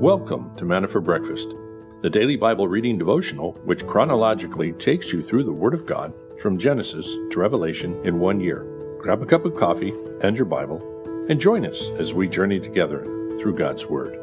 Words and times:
Welcome 0.00 0.54
to 0.56 0.66
Manna 0.66 0.88
for 0.88 1.00
Breakfast, 1.00 1.54
the 2.02 2.10
daily 2.10 2.36
Bible 2.36 2.68
reading 2.68 2.98
devotional 2.98 3.52
which 3.64 3.86
chronologically 3.86 4.72
takes 4.72 5.10
you 5.10 5.22
through 5.22 5.44
the 5.44 5.54
Word 5.54 5.72
of 5.72 5.86
God 5.86 6.12
from 6.38 6.58
Genesis 6.58 7.06
to 7.30 7.40
Revelation 7.40 7.98
in 8.04 8.20
one 8.20 8.38
year. 8.38 8.66
Grab 9.00 9.22
a 9.22 9.26
cup 9.26 9.46
of 9.46 9.56
coffee 9.56 9.94
and 10.20 10.36
your 10.36 10.44
Bible 10.44 10.82
and 11.30 11.40
join 11.40 11.64
us 11.64 11.88
as 11.98 12.12
we 12.12 12.28
journey 12.28 12.60
together 12.60 13.04
through 13.40 13.54
God's 13.56 13.86
Word. 13.86 14.20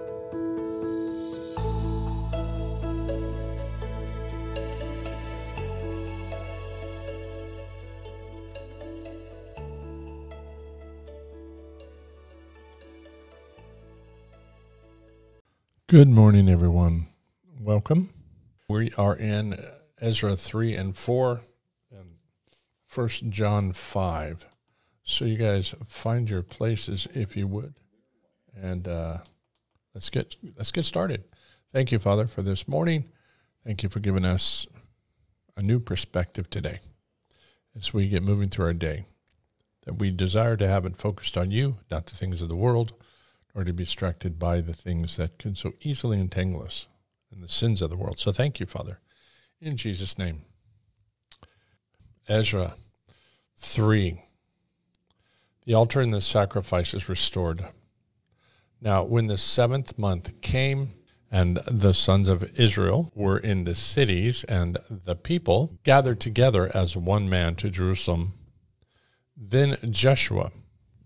Good 15.93 16.09
morning, 16.09 16.49
everyone. 16.49 17.05
Welcome. 17.59 18.09
We 18.67 18.91
are 18.97 19.15
in 19.15 19.63
Ezra 20.01 20.35
3 20.35 20.73
and 20.73 20.97
4 20.97 21.39
and 21.91 22.15
First 22.87 23.29
John 23.29 23.73
5. 23.73 24.47
So 25.03 25.25
you 25.25 25.37
guys 25.37 25.75
find 25.85 26.27
your 26.27 26.41
places 26.41 27.07
if 27.13 27.37
you 27.37 27.45
would. 27.45 27.75
And 28.59 28.87
uh, 28.87 29.19
let's 29.93 30.09
get 30.09 30.35
let's 30.57 30.71
get 30.71 30.85
started. 30.85 31.25
Thank 31.71 31.91
you, 31.91 31.99
Father, 31.99 32.25
for 32.25 32.41
this 32.41 32.67
morning. 32.67 33.11
Thank 33.63 33.83
you 33.83 33.89
for 33.89 33.99
giving 33.99 34.25
us 34.25 34.65
a 35.55 35.61
new 35.61 35.79
perspective 35.79 36.49
today 36.49 36.79
as 37.77 37.93
we 37.93 38.07
get 38.07 38.23
moving 38.23 38.49
through 38.49 38.65
our 38.65 38.73
day. 38.73 39.05
That 39.85 39.99
we 39.99 40.09
desire 40.09 40.57
to 40.57 40.67
have 40.67 40.87
it 40.87 40.97
focused 40.97 41.37
on 41.37 41.51
you, 41.51 41.77
not 41.91 42.07
the 42.07 42.15
things 42.15 42.41
of 42.41 42.49
the 42.49 42.55
world 42.55 42.93
or 43.55 43.63
to 43.63 43.73
be 43.73 43.83
distracted 43.83 44.39
by 44.39 44.61
the 44.61 44.73
things 44.73 45.17
that 45.17 45.37
can 45.37 45.55
so 45.55 45.73
easily 45.81 46.19
entangle 46.19 46.63
us 46.63 46.87
and 47.31 47.43
the 47.43 47.49
sins 47.49 47.81
of 47.81 47.89
the 47.89 47.97
world. 47.97 48.19
So 48.19 48.31
thank 48.31 48.59
you, 48.59 48.65
Father, 48.65 48.99
in 49.61 49.77
Jesus' 49.77 50.17
name. 50.17 50.43
Ezra 52.27 52.75
3. 53.57 54.21
The 55.65 55.73
altar 55.73 56.01
and 56.01 56.13
the 56.13 56.21
sacrifice 56.21 56.93
is 56.93 57.09
restored. 57.09 57.65
Now, 58.81 59.03
when 59.03 59.27
the 59.27 59.37
seventh 59.37 59.97
month 59.97 60.41
came, 60.41 60.91
and 61.33 61.57
the 61.65 61.95
sons 61.95 62.29
of 62.29 62.43
Israel 62.59 63.11
were 63.15 63.39
in 63.39 63.63
the 63.63 63.73
cities, 63.73 64.43
and 64.43 64.77
the 64.87 65.15
people 65.15 65.79
gathered 65.83 66.19
together 66.19 66.69
as 66.77 66.95
one 66.95 67.27
man 67.27 67.55
to 67.55 67.71
Jerusalem. 67.71 68.33
Then 69.35 69.79
Jeshua, 69.89 70.51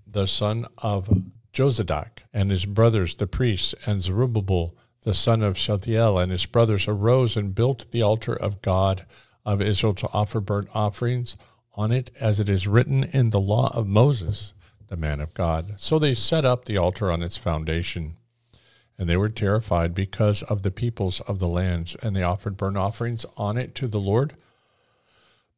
the 0.06 0.28
son 0.28 0.68
of 0.80 1.10
Jozadak 1.58 2.20
and 2.32 2.52
his 2.52 2.68
brothers 2.68 3.16
the 3.16 3.26
priests, 3.26 3.74
and 3.88 4.00
Zerubbabel 4.02 4.76
the 5.02 5.14
son 5.16 5.42
of 5.42 5.58
Shealtiel 5.58 6.20
and 6.20 6.32
his 6.32 6.46
brothers 6.46 6.88
arose 6.88 7.36
and 7.36 7.56
built 7.56 7.88
the 7.92 8.04
altar 8.04 8.36
of 8.36 8.62
God 8.62 9.06
of 9.44 9.62
Israel 9.62 9.96
to 9.96 10.10
offer 10.12 10.40
burnt 10.40 10.68
offerings 10.74 11.36
on 11.74 11.92
it, 11.92 12.12
as 12.20 12.40
it 12.40 12.50
is 12.50 12.68
written 12.68 13.06
in 13.06 13.32
the 13.32 13.40
law 13.40 13.72
of 13.74 13.88
Moses, 13.88 14.54
the 14.88 14.98
man 14.98 15.20
of 15.20 15.34
God. 15.34 15.74
So 15.78 15.98
they 15.98 16.14
set 16.14 16.46
up 16.46 16.66
the 16.66 16.78
altar 16.78 17.12
on 17.12 17.24
its 17.24 17.38
foundation. 17.38 18.18
And 19.00 19.10
they 19.10 19.18
were 19.18 19.30
terrified 19.30 19.96
because 19.96 20.44
of 20.44 20.62
the 20.62 20.72
peoples 20.72 21.22
of 21.22 21.40
the 21.40 21.48
lands, 21.48 21.96
and 22.04 22.16
they 22.16 22.24
offered 22.24 22.58
burnt 22.58 22.78
offerings 22.78 23.26
on 23.36 23.58
it 23.58 23.74
to 23.76 23.88
the 23.88 24.00
Lord 24.00 24.34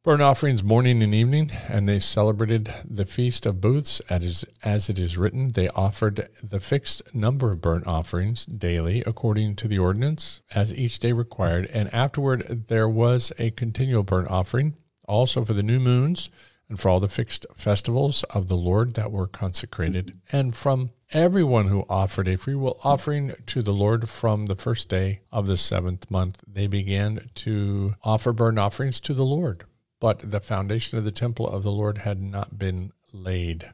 burnt 0.02 0.22
offerings 0.22 0.64
morning 0.64 1.02
and 1.02 1.14
evening, 1.14 1.52
and 1.68 1.86
they 1.86 1.98
celebrated 1.98 2.72
the 2.86 3.04
feast 3.04 3.44
of 3.44 3.60
booths 3.60 4.00
as, 4.08 4.46
as 4.64 4.88
it 4.88 4.98
is 4.98 5.18
written. 5.18 5.48
They 5.48 5.68
offered 5.68 6.30
the 6.42 6.58
fixed 6.58 7.02
number 7.14 7.52
of 7.52 7.60
burnt 7.60 7.86
offerings 7.86 8.46
daily 8.46 9.02
according 9.06 9.56
to 9.56 9.68
the 9.68 9.78
ordinance, 9.78 10.40
as 10.54 10.72
each 10.72 11.00
day 11.00 11.12
required. 11.12 11.66
And 11.66 11.92
afterward 11.92 12.64
there 12.68 12.88
was 12.88 13.30
a 13.38 13.50
continual 13.50 14.02
burnt 14.02 14.30
offering, 14.30 14.74
also 15.06 15.44
for 15.44 15.52
the 15.52 15.62
new 15.62 15.78
moons 15.78 16.30
and 16.70 16.80
for 16.80 16.88
all 16.88 17.00
the 17.00 17.08
fixed 17.08 17.44
festivals 17.54 18.22
of 18.30 18.48
the 18.48 18.56
Lord 18.56 18.94
that 18.94 19.12
were 19.12 19.26
consecrated, 19.26 20.18
and 20.32 20.56
from 20.56 20.92
everyone 21.10 21.66
who 21.66 21.84
offered 21.90 22.28
a 22.28 22.38
freewill 22.38 22.78
offering 22.82 23.34
to 23.44 23.60
the 23.60 23.72
Lord 23.72 24.08
from 24.08 24.46
the 24.46 24.54
first 24.54 24.88
day 24.88 25.20
of 25.30 25.46
the 25.46 25.58
seventh 25.58 26.10
month, 26.10 26.42
they 26.46 26.68
began 26.68 27.28
to 27.34 27.96
offer 28.02 28.32
burnt 28.32 28.58
offerings 28.58 28.98
to 29.00 29.12
the 29.12 29.24
Lord 29.24 29.64
but 30.00 30.30
the 30.30 30.40
foundation 30.40 30.98
of 30.98 31.04
the 31.04 31.12
temple 31.12 31.48
of 31.48 31.62
the 31.62 31.70
Lord 31.70 31.98
had 31.98 32.20
not 32.20 32.58
been 32.58 32.92
laid. 33.12 33.70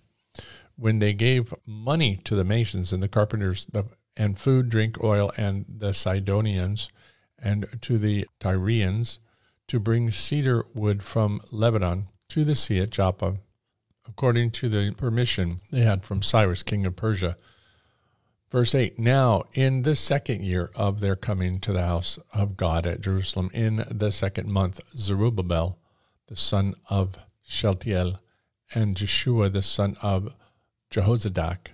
When 0.76 0.98
they 0.98 1.14
gave 1.14 1.54
money 1.64 2.16
to 2.25 2.34
the 2.34 2.44
masons 2.44 2.92
and 2.92 3.03
the 3.03 3.09
carpenters, 3.09 3.66
the, 3.66 3.84
and 4.16 4.38
food, 4.38 4.69
drink, 4.69 5.03
oil, 5.03 5.32
and 5.36 5.65
the 5.69 5.94
Sidonians, 5.94 6.91
and 7.38 7.66
to 7.82 7.97
the 7.97 8.26
Tyrians, 8.41 9.19
to 9.69 9.78
bring 9.78 10.10
cedar 10.10 10.66
wood 10.75 11.03
from 11.03 11.41
Lebanon 11.50 12.09
to 12.28 12.44
the 12.44 12.54
sea 12.54 12.81
at 12.81 12.91
Joppa, 12.91 13.36
according 14.09 14.50
to 14.50 14.69
the 14.69 14.92
permission 14.92 15.60
they 15.70 15.82
had 15.82 16.04
from 16.04 16.22
Cyrus, 16.22 16.62
king 16.62 16.84
of 16.86 16.97
Persia. 16.97 17.36
Verse 18.50 18.75
8 18.75 18.98
Now, 18.98 19.44
in 19.54 19.82
the 19.82 19.94
second 19.94 20.44
year 20.44 20.70
of 20.75 21.00
their 21.00 21.16
coming 21.16 21.60
to 21.60 21.72
the 21.72 21.82
house 21.82 22.19
of 22.32 22.56
God 22.56 22.86
at 22.86 23.00
Jerusalem, 23.00 23.50
in 23.53 23.84
the 23.91 24.12
second 24.12 24.48
month, 24.48 24.81
Zerubbabel, 24.97 25.78
the 26.28 26.37
son 26.37 26.75
of 26.88 27.19
Shealtiel, 27.42 28.20
and 28.75 28.97
Jeshua 28.97 29.48
the 29.48 29.62
son 29.62 29.97
of 30.03 30.32
Jehozadak, 30.91 31.69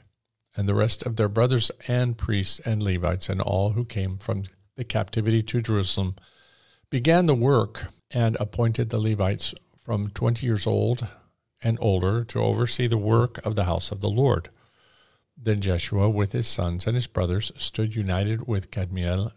and 0.56 0.68
the 0.68 0.74
rest 0.74 1.04
of 1.04 1.16
their 1.16 1.28
brothers 1.28 1.70
and 1.88 2.18
priests 2.18 2.60
and 2.60 2.82
Levites, 2.82 3.28
and 3.28 3.40
all 3.40 3.70
who 3.72 3.84
came 3.84 4.18
from 4.18 4.42
the 4.76 4.84
captivity 4.84 5.42
to 5.42 5.62
Jerusalem, 5.62 6.16
began 6.90 7.26
the 7.26 7.34
work 7.34 7.86
and 8.10 8.36
appointed 8.38 8.90
the 8.90 8.98
Levites 8.98 9.54
from 9.80 10.08
twenty 10.10 10.46
years 10.46 10.66
old 10.66 11.06
and 11.62 11.78
older 11.80 12.24
to 12.24 12.40
oversee 12.40 12.86
the 12.86 12.98
work 12.98 13.44
of 13.46 13.54
the 13.54 13.64
house 13.64 13.90
of 13.90 14.00
the 14.00 14.10
Lord. 14.10 14.50
Then 15.36 15.60
Jeshua, 15.60 16.10
with 16.10 16.32
his 16.32 16.46
sons 16.46 16.86
and 16.86 16.94
his 16.94 17.06
brothers, 17.06 17.50
stood 17.56 17.96
united 17.96 18.46
with 18.46 18.70
Kadmiel 18.70 19.32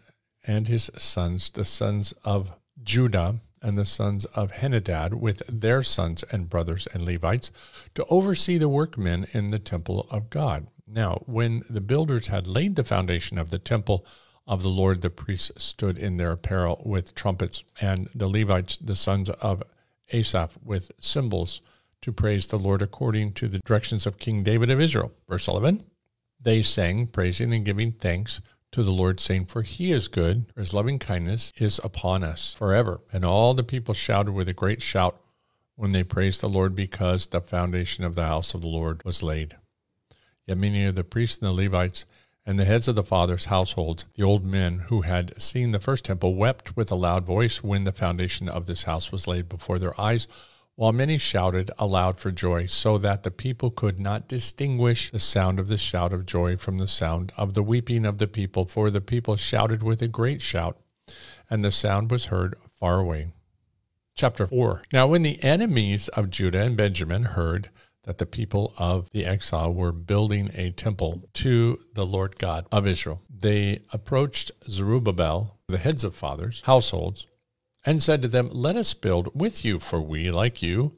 and 0.46 0.68
his 0.68 0.90
sons, 0.98 1.50
the 1.50 1.64
sons 1.64 2.12
of 2.24 2.56
Judah, 2.82 3.36
and 3.66 3.76
the 3.76 3.84
sons 3.84 4.24
of 4.26 4.52
Henadad 4.52 5.14
with 5.14 5.42
their 5.48 5.82
sons 5.82 6.22
and 6.30 6.48
brothers 6.48 6.86
and 6.94 7.04
Levites 7.04 7.50
to 7.96 8.04
oversee 8.04 8.58
the 8.58 8.68
workmen 8.68 9.26
in 9.32 9.50
the 9.50 9.58
temple 9.58 10.06
of 10.08 10.30
God. 10.30 10.68
Now, 10.86 11.24
when 11.26 11.64
the 11.68 11.80
builders 11.80 12.28
had 12.28 12.46
laid 12.46 12.76
the 12.76 12.84
foundation 12.84 13.38
of 13.38 13.50
the 13.50 13.58
temple 13.58 14.06
of 14.46 14.62
the 14.62 14.68
Lord, 14.68 15.02
the 15.02 15.10
priests 15.10 15.50
stood 15.64 15.98
in 15.98 16.16
their 16.16 16.30
apparel 16.30 16.80
with 16.86 17.16
trumpets, 17.16 17.64
and 17.80 18.08
the 18.14 18.28
Levites, 18.28 18.78
the 18.78 18.94
sons 18.94 19.30
of 19.30 19.64
Asaph, 20.12 20.56
with 20.64 20.92
cymbals 21.00 21.60
to 22.02 22.12
praise 22.12 22.46
the 22.46 22.60
Lord 22.60 22.82
according 22.82 23.32
to 23.32 23.48
the 23.48 23.58
directions 23.66 24.06
of 24.06 24.20
King 24.20 24.44
David 24.44 24.70
of 24.70 24.80
Israel. 24.80 25.10
Verse 25.28 25.48
11 25.48 25.84
They 26.40 26.62
sang, 26.62 27.08
praising 27.08 27.52
and 27.52 27.64
giving 27.64 27.90
thanks 27.90 28.40
to 28.72 28.82
the 28.82 28.92
Lord, 28.92 29.20
saying, 29.20 29.46
For 29.46 29.62
he 29.62 29.92
is 29.92 30.08
good, 30.08 30.46
for 30.52 30.60
his 30.60 30.74
loving 30.74 30.98
kindness 30.98 31.52
is 31.56 31.80
upon 31.82 32.22
us 32.22 32.54
forever. 32.54 33.00
And 33.12 33.24
all 33.24 33.54
the 33.54 33.64
people 33.64 33.94
shouted 33.94 34.32
with 34.32 34.48
a 34.48 34.52
great 34.52 34.82
shout 34.82 35.20
when 35.76 35.92
they 35.92 36.02
praised 36.02 36.40
the 36.40 36.48
Lord, 36.48 36.74
because 36.74 37.26
the 37.26 37.40
foundation 37.40 38.04
of 38.04 38.14
the 38.14 38.24
house 38.24 38.54
of 38.54 38.62
the 38.62 38.68
Lord 38.68 39.04
was 39.04 39.22
laid. 39.22 39.56
Yet 40.46 40.58
many 40.58 40.84
of 40.84 40.94
the 40.94 41.04
priests 41.04 41.42
and 41.42 41.48
the 41.48 41.62
Levites 41.62 42.06
and 42.46 42.58
the 42.58 42.64
heads 42.64 42.86
of 42.86 42.94
the 42.94 43.02
fathers' 43.02 43.46
households, 43.46 44.04
the 44.14 44.22
old 44.22 44.44
men 44.44 44.84
who 44.88 45.02
had 45.02 45.40
seen 45.42 45.72
the 45.72 45.80
first 45.80 46.04
temple, 46.04 46.36
wept 46.36 46.76
with 46.76 46.92
a 46.92 46.94
loud 46.94 47.26
voice 47.26 47.62
when 47.62 47.84
the 47.84 47.92
foundation 47.92 48.48
of 48.48 48.66
this 48.66 48.84
house 48.84 49.10
was 49.10 49.26
laid 49.26 49.48
before 49.48 49.78
their 49.78 50.00
eyes 50.00 50.28
while 50.76 50.92
many 50.92 51.16
shouted 51.16 51.70
aloud 51.78 52.20
for 52.20 52.30
joy, 52.30 52.66
so 52.66 52.98
that 52.98 53.22
the 53.22 53.30
people 53.30 53.70
could 53.70 53.98
not 53.98 54.28
distinguish 54.28 55.10
the 55.10 55.18
sound 55.18 55.58
of 55.58 55.68
the 55.68 55.78
shout 55.78 56.12
of 56.12 56.26
joy 56.26 56.56
from 56.56 56.78
the 56.78 56.86
sound 56.86 57.32
of 57.36 57.54
the 57.54 57.62
weeping 57.62 58.04
of 58.04 58.18
the 58.18 58.28
people, 58.28 58.66
for 58.66 58.90
the 58.90 59.00
people 59.00 59.36
shouted 59.36 59.82
with 59.82 60.02
a 60.02 60.08
great 60.08 60.42
shout, 60.42 60.78
and 61.48 61.64
the 61.64 61.72
sound 61.72 62.10
was 62.10 62.26
heard 62.26 62.54
far 62.78 63.00
away. 63.00 63.32
Chapter 64.14 64.46
4 64.46 64.82
Now, 64.92 65.06
when 65.06 65.22
the 65.22 65.42
enemies 65.42 66.08
of 66.08 66.30
Judah 66.30 66.62
and 66.62 66.76
Benjamin 66.76 67.24
heard 67.24 67.70
that 68.04 68.18
the 68.18 68.26
people 68.26 68.72
of 68.78 69.10
the 69.10 69.24
exile 69.24 69.72
were 69.72 69.92
building 69.92 70.50
a 70.54 70.70
temple 70.70 71.22
to 71.34 71.80
the 71.94 72.06
Lord 72.06 72.38
God 72.38 72.66
of 72.70 72.86
Israel, 72.86 73.20
they 73.28 73.82
approached 73.92 74.52
Zerubbabel, 74.68 75.58
the 75.68 75.78
heads 75.78 76.04
of 76.04 76.14
fathers, 76.14 76.62
households, 76.66 77.26
and 77.86 78.02
said 78.02 78.20
to 78.20 78.28
them, 78.28 78.50
Let 78.52 78.76
us 78.76 78.92
build 78.92 79.30
with 79.40 79.64
you, 79.64 79.78
for 79.78 80.00
we, 80.00 80.30
like 80.30 80.60
you, 80.60 80.92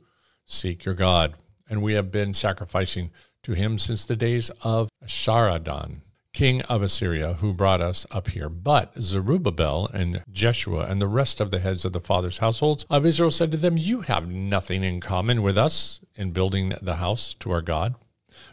seek 0.46 0.86
your 0.86 0.94
God. 0.94 1.34
And 1.68 1.82
we 1.82 1.92
have 1.92 2.10
been 2.10 2.32
sacrificing 2.32 3.10
to 3.42 3.52
him 3.52 3.78
since 3.78 4.06
the 4.06 4.16
days 4.16 4.50
of 4.62 4.88
Esarhaddon, 5.04 6.00
king 6.32 6.62
of 6.62 6.82
Assyria, 6.82 7.34
who 7.34 7.52
brought 7.52 7.82
us 7.82 8.06
up 8.10 8.28
here. 8.28 8.48
But 8.48 9.00
Zerubbabel 9.02 9.90
and 9.92 10.24
Jeshua 10.32 10.86
and 10.86 11.00
the 11.00 11.06
rest 11.06 11.40
of 11.40 11.50
the 11.50 11.58
heads 11.58 11.84
of 11.84 11.92
the 11.92 12.00
fathers' 12.00 12.38
households 12.38 12.86
of 12.88 13.04
Israel 13.04 13.30
said 13.30 13.50
to 13.52 13.58
them, 13.58 13.76
You 13.76 14.00
have 14.00 14.28
nothing 14.28 14.82
in 14.82 15.00
common 15.00 15.42
with 15.42 15.58
us 15.58 16.00
in 16.14 16.30
building 16.30 16.72
the 16.80 16.96
house 16.96 17.34
to 17.34 17.50
our 17.50 17.62
God, 17.62 17.96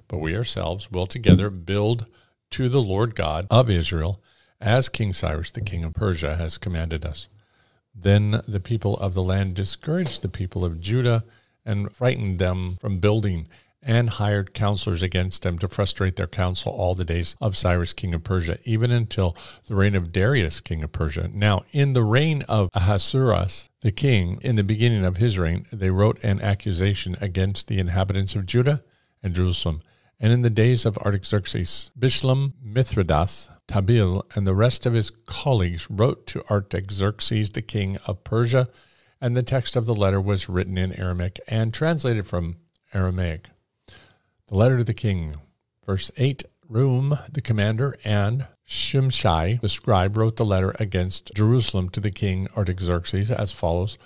but 0.09 0.17
we 0.17 0.35
ourselves 0.35 0.91
will 0.91 1.07
together 1.07 1.49
build 1.49 2.05
to 2.51 2.67
the 2.67 2.81
Lord 2.81 3.15
God 3.15 3.47
of 3.49 3.69
Israel 3.69 4.21
as 4.59 4.89
King 4.89 5.13
Cyrus, 5.13 5.51
the 5.51 5.61
king 5.61 5.83
of 5.83 5.93
Persia, 5.93 6.35
has 6.35 6.57
commanded 6.57 7.05
us. 7.05 7.27
Then 7.95 8.41
the 8.47 8.59
people 8.59 8.97
of 8.97 9.13
the 9.13 9.23
land 9.23 9.55
discouraged 9.55 10.21
the 10.21 10.29
people 10.29 10.65
of 10.65 10.81
Judah 10.81 11.23
and 11.65 11.91
frightened 11.91 12.39
them 12.39 12.77
from 12.79 12.99
building 12.99 13.47
and 13.81 14.09
hired 14.09 14.53
counselors 14.53 15.03
against 15.03 15.43
them 15.43 15.59
to 15.59 15.67
frustrate 15.67 16.15
their 16.15 16.27
counsel 16.27 16.71
all 16.71 16.95
the 16.95 17.05
days 17.05 17.35
of 17.39 17.55
Cyrus, 17.55 17.93
king 17.93 18.15
of 18.15 18.23
Persia, 18.23 18.57
even 18.63 18.89
until 18.89 19.35
the 19.67 19.75
reign 19.75 19.95
of 19.95 20.11
Darius, 20.11 20.59
king 20.59 20.83
of 20.83 20.91
Persia. 20.91 21.29
Now, 21.31 21.63
in 21.71 21.93
the 21.93 22.03
reign 22.03 22.41
of 22.43 22.71
Ahasuerus, 22.73 23.69
the 23.81 23.91
king, 23.91 24.39
in 24.41 24.55
the 24.55 24.63
beginning 24.63 25.05
of 25.05 25.17
his 25.17 25.37
reign, 25.37 25.67
they 25.71 25.91
wrote 25.91 26.19
an 26.23 26.41
accusation 26.41 27.15
against 27.21 27.67
the 27.67 27.77
inhabitants 27.77 28.35
of 28.35 28.47
Judah 28.47 28.83
and 29.21 29.35
Jerusalem. 29.35 29.81
And 30.19 30.31
in 30.31 30.41
the 30.41 30.49
days 30.49 30.85
of 30.85 30.97
Artaxerxes, 30.99 31.91
Bishlam, 31.97 32.53
Mithridates, 32.63 33.49
Tabeel, 33.67 34.23
and 34.35 34.47
the 34.47 34.55
rest 34.55 34.85
of 34.85 34.93
his 34.93 35.09
colleagues 35.09 35.87
wrote 35.89 36.25
to 36.27 36.45
Artaxerxes, 36.49 37.51
the 37.51 37.61
king 37.61 37.97
of 38.05 38.23
Persia, 38.23 38.69
and 39.19 39.35
the 39.35 39.43
text 39.43 39.75
of 39.75 39.85
the 39.85 39.95
letter 39.95 40.21
was 40.21 40.49
written 40.49 40.77
in 40.77 40.93
Aramaic 40.93 41.39
and 41.47 41.73
translated 41.73 42.27
from 42.27 42.57
Aramaic. 42.93 43.49
The 44.47 44.55
letter 44.55 44.77
to 44.77 44.83
the 44.83 44.93
king, 44.93 45.35
verse 45.85 46.11
8 46.17 46.43
Rehum, 46.69 47.31
the 47.31 47.41
commander, 47.41 47.95
and 48.03 48.47
Shimshai, 48.67 49.61
the 49.61 49.69
scribe, 49.69 50.17
wrote 50.17 50.37
the 50.37 50.45
letter 50.45 50.75
against 50.79 51.31
Jerusalem 51.35 51.89
to 51.89 51.99
the 51.99 52.11
king 52.11 52.47
Artaxerxes 52.57 53.29
as 53.29 53.51
follows. 53.51 53.97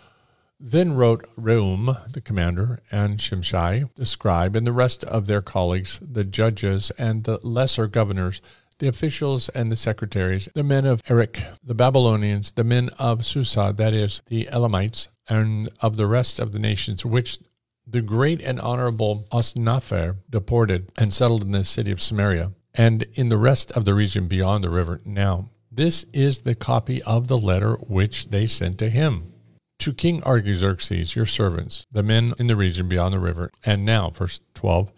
Then 0.61 0.93
wrote 0.93 1.25
Rehum, 1.37 2.11
the 2.11 2.19
commander, 2.19 2.81
and 2.91 3.17
Shimshai, 3.17 3.89
the 3.95 4.05
scribe, 4.05 4.57
and 4.57 4.67
the 4.67 4.73
rest 4.73 5.05
of 5.05 5.25
their 5.25 5.41
colleagues, 5.41 5.99
the 6.01 6.25
judges 6.25 6.91
and 6.97 7.23
the 7.23 7.39
lesser 7.43 7.87
governors, 7.87 8.41
the 8.79 8.87
officials 8.87 9.47
and 9.49 9.71
the 9.71 9.77
secretaries, 9.77 10.49
the 10.53 10.63
men 10.63 10.85
of 10.85 11.01
Erech, 11.09 11.43
the 11.63 11.73
Babylonians, 11.73 12.51
the 12.51 12.65
men 12.65 12.89
of 12.99 13.25
Susa, 13.25 13.73
that 13.77 13.93
is, 13.93 14.21
the 14.27 14.49
Elamites, 14.51 15.07
and 15.29 15.69
of 15.79 15.95
the 15.95 16.07
rest 16.07 16.39
of 16.39 16.51
the 16.51 16.59
nations 16.59 17.05
which 17.05 17.39
the 17.87 18.01
great 18.01 18.41
and 18.41 18.59
honorable 18.59 19.27
Osnappar 19.31 20.17
deported 20.29 20.91
and 20.97 21.13
settled 21.13 21.43
in 21.43 21.51
the 21.51 21.63
city 21.63 21.91
of 21.91 22.01
Samaria 22.01 22.51
and 22.73 23.03
in 23.13 23.29
the 23.29 23.37
rest 23.37 23.71
of 23.71 23.85
the 23.85 23.93
region 23.93 24.27
beyond 24.27 24.63
the 24.63 24.69
river. 24.69 25.01
Now, 25.05 25.49
this 25.71 26.05
is 26.13 26.41
the 26.41 26.55
copy 26.55 27.01
of 27.03 27.27
the 27.27 27.37
letter 27.37 27.75
which 27.75 28.27
they 28.27 28.45
sent 28.45 28.77
to 28.79 28.89
him. 28.89 29.33
To 29.79 29.93
King 29.93 30.21
Artaxerxes, 30.23 31.15
your 31.15 31.25
servants, 31.25 31.85
the 31.89 32.03
men 32.03 32.33
in 32.37 32.47
the 32.47 32.57
region 32.57 32.89
beyond 32.89 33.13
the 33.13 33.19
river. 33.19 33.49
And 33.63 33.85
now, 33.85 34.09
verse 34.09 34.41
12, 34.53 34.91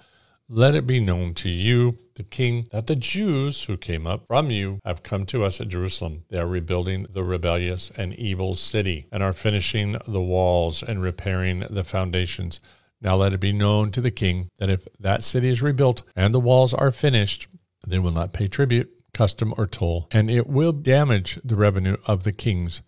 let 0.49 0.73
it 0.73 0.87
be 0.87 0.99
known 0.99 1.35
to 1.35 1.49
you, 1.49 1.97
the 2.15 2.23
king, 2.23 2.67
that 2.71 2.87
the 2.87 2.95
Jews 2.95 3.63
who 3.63 3.77
came 3.77 4.07
up 4.07 4.25
from 4.25 4.49
you 4.49 4.79
have 4.83 5.03
come 5.03 5.25
to 5.27 5.43
us 5.43 5.61
at 5.61 5.69
Jerusalem. 5.69 6.25
They 6.29 6.39
are 6.39 6.47
rebuilding 6.47 7.05
the 7.11 7.23
rebellious 7.23 7.91
and 7.95 8.15
evil 8.15 8.55
city 8.55 9.05
and 9.11 9.21
are 9.21 9.33
finishing 9.33 9.97
the 10.07 10.19
walls 10.19 10.81
and 10.81 11.01
repairing 11.01 11.63
the 11.69 11.83
foundations. 11.83 12.59
Now 12.99 13.15
let 13.15 13.33
it 13.33 13.39
be 13.39 13.53
known 13.53 13.91
to 13.91 14.01
the 14.01 14.11
king 14.11 14.49
that 14.57 14.69
if 14.69 14.87
that 14.99 15.23
city 15.23 15.49
is 15.49 15.61
rebuilt 15.61 16.01
and 16.15 16.33
the 16.33 16.39
walls 16.39 16.73
are 16.73 16.91
finished, 16.91 17.47
they 17.87 17.99
will 17.99 18.11
not 18.11 18.33
pay 18.33 18.47
tribute, 18.47 18.91
custom, 19.13 19.53
or 19.57 19.67
toll, 19.67 20.07
and 20.11 20.29
it 20.31 20.47
will 20.47 20.73
damage 20.73 21.39
the 21.43 21.55
revenue 21.55 21.97
of 22.07 22.23
the 22.23 22.33
kings. 22.33 22.81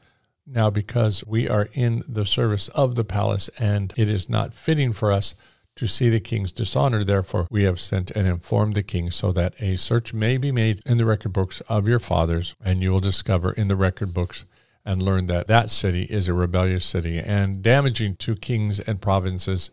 Now, 0.45 0.69
because 0.69 1.23
we 1.25 1.47
are 1.47 1.69
in 1.73 2.03
the 2.07 2.25
service 2.25 2.67
of 2.69 2.95
the 2.95 3.05
palace 3.05 3.49
and 3.57 3.93
it 3.95 4.09
is 4.09 4.29
not 4.29 4.53
fitting 4.53 4.91
for 4.91 5.11
us 5.11 5.35
to 5.75 5.87
see 5.87 6.09
the 6.09 6.19
king's 6.19 6.51
dishonor, 6.51 7.03
therefore 7.03 7.47
we 7.49 7.63
have 7.63 7.79
sent 7.79 8.11
and 8.11 8.27
informed 8.27 8.75
the 8.75 8.83
king 8.83 9.09
so 9.09 9.31
that 9.31 9.53
a 9.59 9.75
search 9.75 10.13
may 10.13 10.37
be 10.37 10.51
made 10.51 10.81
in 10.85 10.97
the 10.97 11.05
record 11.05 11.33
books 11.33 11.61
of 11.61 11.87
your 11.87 11.99
fathers, 11.99 12.55
and 12.63 12.83
you 12.83 12.91
will 12.91 12.99
discover 12.99 13.53
in 13.53 13.69
the 13.69 13.75
record 13.75 14.13
books 14.13 14.45
and 14.85 15.01
learn 15.01 15.27
that 15.27 15.47
that 15.47 15.69
city 15.69 16.03
is 16.03 16.27
a 16.27 16.33
rebellious 16.33 16.85
city 16.85 17.19
and 17.19 17.63
damaging 17.63 18.15
to 18.17 18.35
kings 18.35 18.79
and 18.81 19.01
provinces 19.01 19.71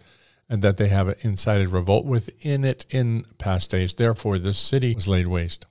and 0.49 0.63
that 0.63 0.77
they 0.77 0.89
have 0.89 1.15
incited 1.21 1.69
revolt 1.69 2.05
within 2.05 2.65
it 2.65 2.87
in 2.91 3.25
past 3.39 3.71
days. 3.71 3.95
Therefore, 3.95 4.39
the 4.39 4.55
city 4.55 4.95
was 4.95 5.09
laid 5.09 5.29
waste. 5.29 5.67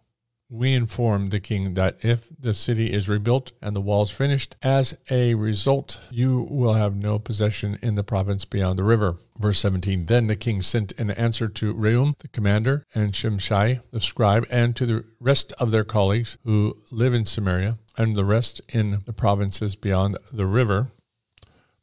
We 0.51 0.74
inform 0.74 1.30
the 1.30 1.40
king 1.40 1.75
that 1.75 1.98
if 2.01 2.28
the 2.40 2.56
city 2.56 2.92
is 2.92 3.07
rebuilt 3.07 3.51
and 3.62 3.75
the 3.75 3.81
walls 3.81 4.10
finished, 4.10 4.56
as 4.63 4.98
a 5.12 5.36
result, 5.36 6.00
you 6.10 6.48
will 6.50 6.74
have 6.74 6.96
no 6.96 7.19
possession 7.19 7.78
in 7.84 7.94
the 7.94 8.04
province 8.04 8.46
beyond 8.46 8.80
the 8.80 8.84
river. 8.84 9.18
Verse 9.38 9.60
17 9.60 10.07
Then 10.07 10.25
the 10.25 10.36
king 10.36 10.63
sent 10.63 10.92
an 10.94 11.12
answer 11.12 11.48
to 11.50 11.74
Rehum, 11.74 12.18
the 12.18 12.30
commander, 12.30 12.84
and 12.96 13.13
Shimshai, 13.13 13.81
the 13.92 14.01
scribe, 14.01 14.48
and 14.50 14.75
to 14.75 14.88
the 14.88 15.06
rest 15.19 15.54
of 15.60 15.69
their 15.69 15.84
colleagues 15.84 16.38
who 16.44 16.78
live 16.90 17.13
in 17.13 17.25
Samaria, 17.25 17.78
and 17.95 18.16
the 18.16 18.25
rest 18.25 18.60
in 18.69 19.02
the 19.06 19.13
provinces 19.13 19.75
beyond 19.75 20.18
the 20.34 20.48
river, 20.48 20.88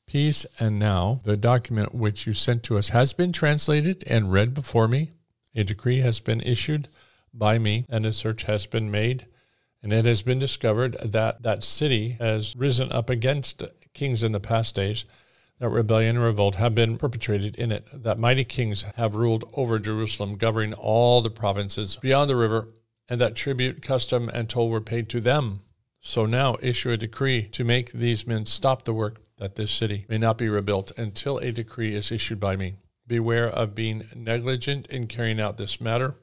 Peace 0.06 0.46
and 0.60 0.78
now, 0.78 1.20
the 1.24 1.36
document 1.36 1.92
which 1.92 2.28
you 2.28 2.32
sent 2.32 2.62
to 2.62 2.78
us 2.78 2.90
has 2.90 3.12
been 3.12 3.32
translated 3.32 4.04
and 4.06 4.32
read 4.32 4.54
before 4.54 4.86
me. 4.86 5.10
A 5.56 5.64
decree 5.64 5.98
has 5.98 6.20
been 6.20 6.40
issued 6.42 6.88
by 7.38 7.58
me, 7.58 7.84
and 7.88 8.06
a 8.06 8.12
search 8.12 8.44
has 8.44 8.66
been 8.66 8.90
made. 8.90 9.26
And 9.82 9.92
it 9.92 10.04
has 10.04 10.22
been 10.22 10.38
discovered 10.38 10.96
that 11.04 11.42
that 11.42 11.62
city 11.62 12.16
has 12.18 12.54
risen 12.56 12.90
up 12.90 13.08
against 13.08 13.62
kings 13.94 14.22
in 14.22 14.32
the 14.32 14.40
past 14.40 14.74
days, 14.74 15.04
that 15.58 15.68
rebellion 15.68 16.16
and 16.16 16.24
revolt 16.24 16.56
have 16.56 16.74
been 16.74 16.98
perpetrated 16.98 17.56
in 17.56 17.72
it, 17.72 17.86
that 17.92 18.18
mighty 18.18 18.44
kings 18.44 18.84
have 18.96 19.14
ruled 19.14 19.44
over 19.54 19.78
Jerusalem, 19.78 20.36
governing 20.36 20.74
all 20.74 21.22
the 21.22 21.30
provinces 21.30 21.96
beyond 21.96 22.28
the 22.28 22.36
river, 22.36 22.68
and 23.08 23.20
that 23.20 23.36
tribute, 23.36 23.82
custom, 23.82 24.28
and 24.28 24.48
toll 24.48 24.68
were 24.68 24.80
paid 24.80 25.08
to 25.10 25.20
them. 25.20 25.60
So 26.00 26.26
now 26.26 26.56
issue 26.60 26.90
a 26.90 26.96
decree 26.96 27.42
to 27.48 27.64
make 27.64 27.92
these 27.92 28.26
men 28.26 28.46
stop 28.46 28.84
the 28.84 28.94
work 28.94 29.20
that 29.38 29.56
this 29.56 29.70
city 29.70 30.06
may 30.08 30.18
not 30.18 30.38
be 30.38 30.48
rebuilt 30.48 30.92
until 30.96 31.38
a 31.38 31.52
decree 31.52 31.94
is 31.94 32.10
issued 32.10 32.40
by 32.40 32.56
me. 32.56 32.76
Beware 33.06 33.48
of 33.48 33.74
being 33.74 34.08
negligent 34.14 34.86
in 34.88 35.06
carrying 35.06 35.40
out 35.40 35.58
this 35.58 35.80
matter. 35.80 36.16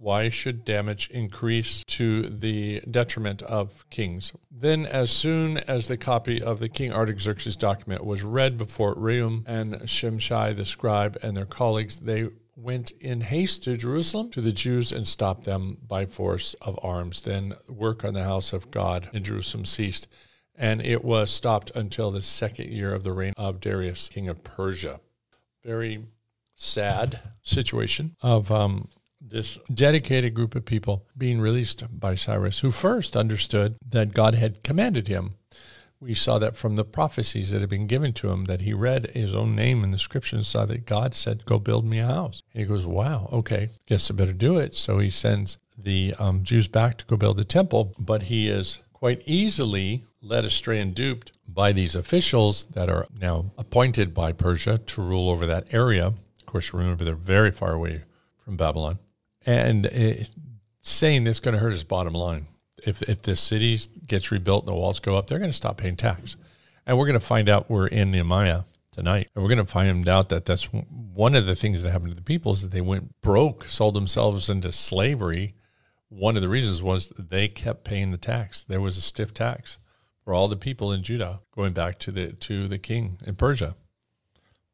Why 0.00 0.28
should 0.28 0.64
damage 0.64 1.10
increase 1.10 1.82
to 1.88 2.22
the 2.28 2.80
detriment 2.88 3.42
of 3.42 3.84
kings? 3.90 4.32
Then, 4.50 4.86
as 4.86 5.10
soon 5.10 5.58
as 5.58 5.88
the 5.88 5.96
copy 5.96 6.40
of 6.40 6.60
the 6.60 6.68
King 6.68 6.92
Artaxerxes 6.92 7.56
document 7.56 8.04
was 8.04 8.22
read 8.22 8.56
before 8.56 8.94
Rehum 8.94 9.42
and 9.46 9.74
Shimshai 9.82 10.56
the 10.56 10.64
scribe 10.64 11.18
and 11.22 11.36
their 11.36 11.44
colleagues, 11.44 12.00
they 12.00 12.28
went 12.54 12.92
in 13.00 13.22
haste 13.22 13.64
to 13.64 13.76
Jerusalem 13.76 14.30
to 14.30 14.40
the 14.40 14.52
Jews 14.52 14.92
and 14.92 15.06
stopped 15.06 15.44
them 15.44 15.78
by 15.86 16.06
force 16.06 16.54
of 16.62 16.78
arms. 16.82 17.20
Then 17.20 17.54
work 17.68 18.04
on 18.04 18.14
the 18.14 18.24
house 18.24 18.52
of 18.52 18.70
God 18.70 19.10
in 19.12 19.24
Jerusalem 19.24 19.64
ceased 19.64 20.06
and 20.58 20.84
it 20.84 21.04
was 21.04 21.30
stopped 21.30 21.70
until 21.76 22.10
the 22.10 22.20
second 22.20 22.70
year 22.70 22.92
of 22.92 23.04
the 23.04 23.12
reign 23.12 23.32
of 23.36 23.60
Darius, 23.60 24.08
king 24.08 24.28
of 24.28 24.42
Persia. 24.42 25.00
Very 25.64 26.04
sad 26.56 27.20
situation 27.44 28.16
of 28.20 28.50
um, 28.50 28.88
this 29.20 29.58
dedicated 29.72 30.34
group 30.34 30.54
of 30.54 30.64
people 30.64 31.04
being 31.16 31.40
released 31.40 31.82
by 31.98 32.14
Cyrus, 32.14 32.60
who 32.60 32.70
first 32.70 33.16
understood 33.16 33.76
that 33.86 34.14
God 34.14 34.34
had 34.34 34.62
commanded 34.62 35.08
him. 35.08 35.34
We 36.00 36.14
saw 36.14 36.38
that 36.38 36.56
from 36.56 36.76
the 36.76 36.84
prophecies 36.84 37.50
that 37.50 37.60
had 37.60 37.70
been 37.70 37.88
given 37.88 38.12
to 38.14 38.30
him, 38.30 38.44
that 38.44 38.60
he 38.60 38.72
read 38.72 39.10
his 39.14 39.34
own 39.34 39.56
name 39.56 39.82
in 39.82 39.90
the 39.90 39.98
scripture 39.98 40.36
and 40.36 40.46
saw 40.46 40.64
that 40.66 40.86
God 40.86 41.14
said, 41.14 41.44
Go 41.44 41.58
build 41.58 41.84
me 41.84 41.98
a 41.98 42.06
house. 42.06 42.42
And 42.54 42.60
he 42.60 42.66
goes, 42.66 42.86
Wow, 42.86 43.28
okay, 43.32 43.70
guess 43.86 44.08
I 44.10 44.14
better 44.14 44.32
do 44.32 44.58
it. 44.58 44.76
So 44.76 45.00
he 45.00 45.10
sends 45.10 45.58
the 45.76 46.14
um, 46.18 46.44
Jews 46.44 46.68
back 46.68 46.98
to 46.98 47.04
go 47.04 47.16
build 47.16 47.36
the 47.36 47.44
temple, 47.44 47.94
but 47.98 48.24
he 48.24 48.48
is 48.48 48.78
quite 48.92 49.22
easily 49.26 50.02
led 50.22 50.44
astray 50.44 50.80
and 50.80 50.94
duped 50.94 51.32
by 51.48 51.72
these 51.72 51.94
officials 51.94 52.64
that 52.64 52.90
are 52.90 53.06
now 53.20 53.46
appointed 53.56 54.12
by 54.12 54.32
Persia 54.32 54.78
to 54.78 55.02
rule 55.02 55.30
over 55.30 55.46
that 55.46 55.72
area. 55.72 56.06
Of 56.06 56.46
course, 56.46 56.72
remember 56.72 57.04
they're 57.04 57.14
very 57.14 57.50
far 57.50 57.72
away 57.72 58.02
from 58.44 58.56
Babylon, 58.56 58.98
and 59.46 59.86
it, 59.86 60.28
saying 60.82 61.24
this 61.24 61.36
is 61.36 61.40
going 61.40 61.54
to 61.54 61.60
hurt 61.60 61.70
his 61.70 61.84
bottom 61.84 62.14
line. 62.14 62.46
If 62.84 63.02
if 63.02 63.22
the 63.22 63.36
city 63.36 63.78
gets 64.06 64.30
rebuilt 64.30 64.64
and 64.64 64.68
the 64.68 64.78
walls 64.78 65.00
go 65.00 65.16
up, 65.16 65.26
they're 65.26 65.38
going 65.38 65.50
to 65.50 65.56
stop 65.56 65.78
paying 65.78 65.96
tax, 65.96 66.36
and 66.86 66.96
we're 66.96 67.06
going 67.06 67.18
to 67.18 67.26
find 67.26 67.48
out 67.48 67.70
we're 67.70 67.86
in 67.86 68.10
Nehemiah 68.10 68.62
tonight, 68.92 69.28
and 69.34 69.42
we're 69.42 69.48
going 69.48 69.64
to 69.64 69.70
find 69.70 70.08
out 70.08 70.28
that 70.28 70.44
that's 70.44 70.64
one 70.72 71.34
of 71.34 71.46
the 71.46 71.56
things 71.56 71.82
that 71.82 71.90
happened 71.90 72.10
to 72.10 72.16
the 72.16 72.22
people 72.22 72.52
is 72.52 72.62
that 72.62 72.70
they 72.70 72.80
went 72.80 73.20
broke, 73.20 73.64
sold 73.64 73.94
themselves 73.94 74.48
into 74.48 74.72
slavery. 74.72 75.54
One 76.08 76.36
of 76.36 76.42
the 76.42 76.48
reasons 76.48 76.82
was 76.82 77.12
they 77.18 77.48
kept 77.48 77.84
paying 77.84 78.12
the 78.12 78.16
tax. 78.16 78.64
There 78.64 78.80
was 78.80 78.96
a 78.96 79.02
stiff 79.02 79.34
tax 79.34 79.78
for 80.24 80.32
all 80.32 80.48
the 80.48 80.56
people 80.56 80.92
in 80.92 81.02
Judah, 81.02 81.40
going 81.54 81.72
back 81.72 81.98
to 82.00 82.12
the 82.12 82.32
to 82.32 82.68
the 82.68 82.78
king 82.78 83.18
in 83.26 83.34
Persia, 83.34 83.74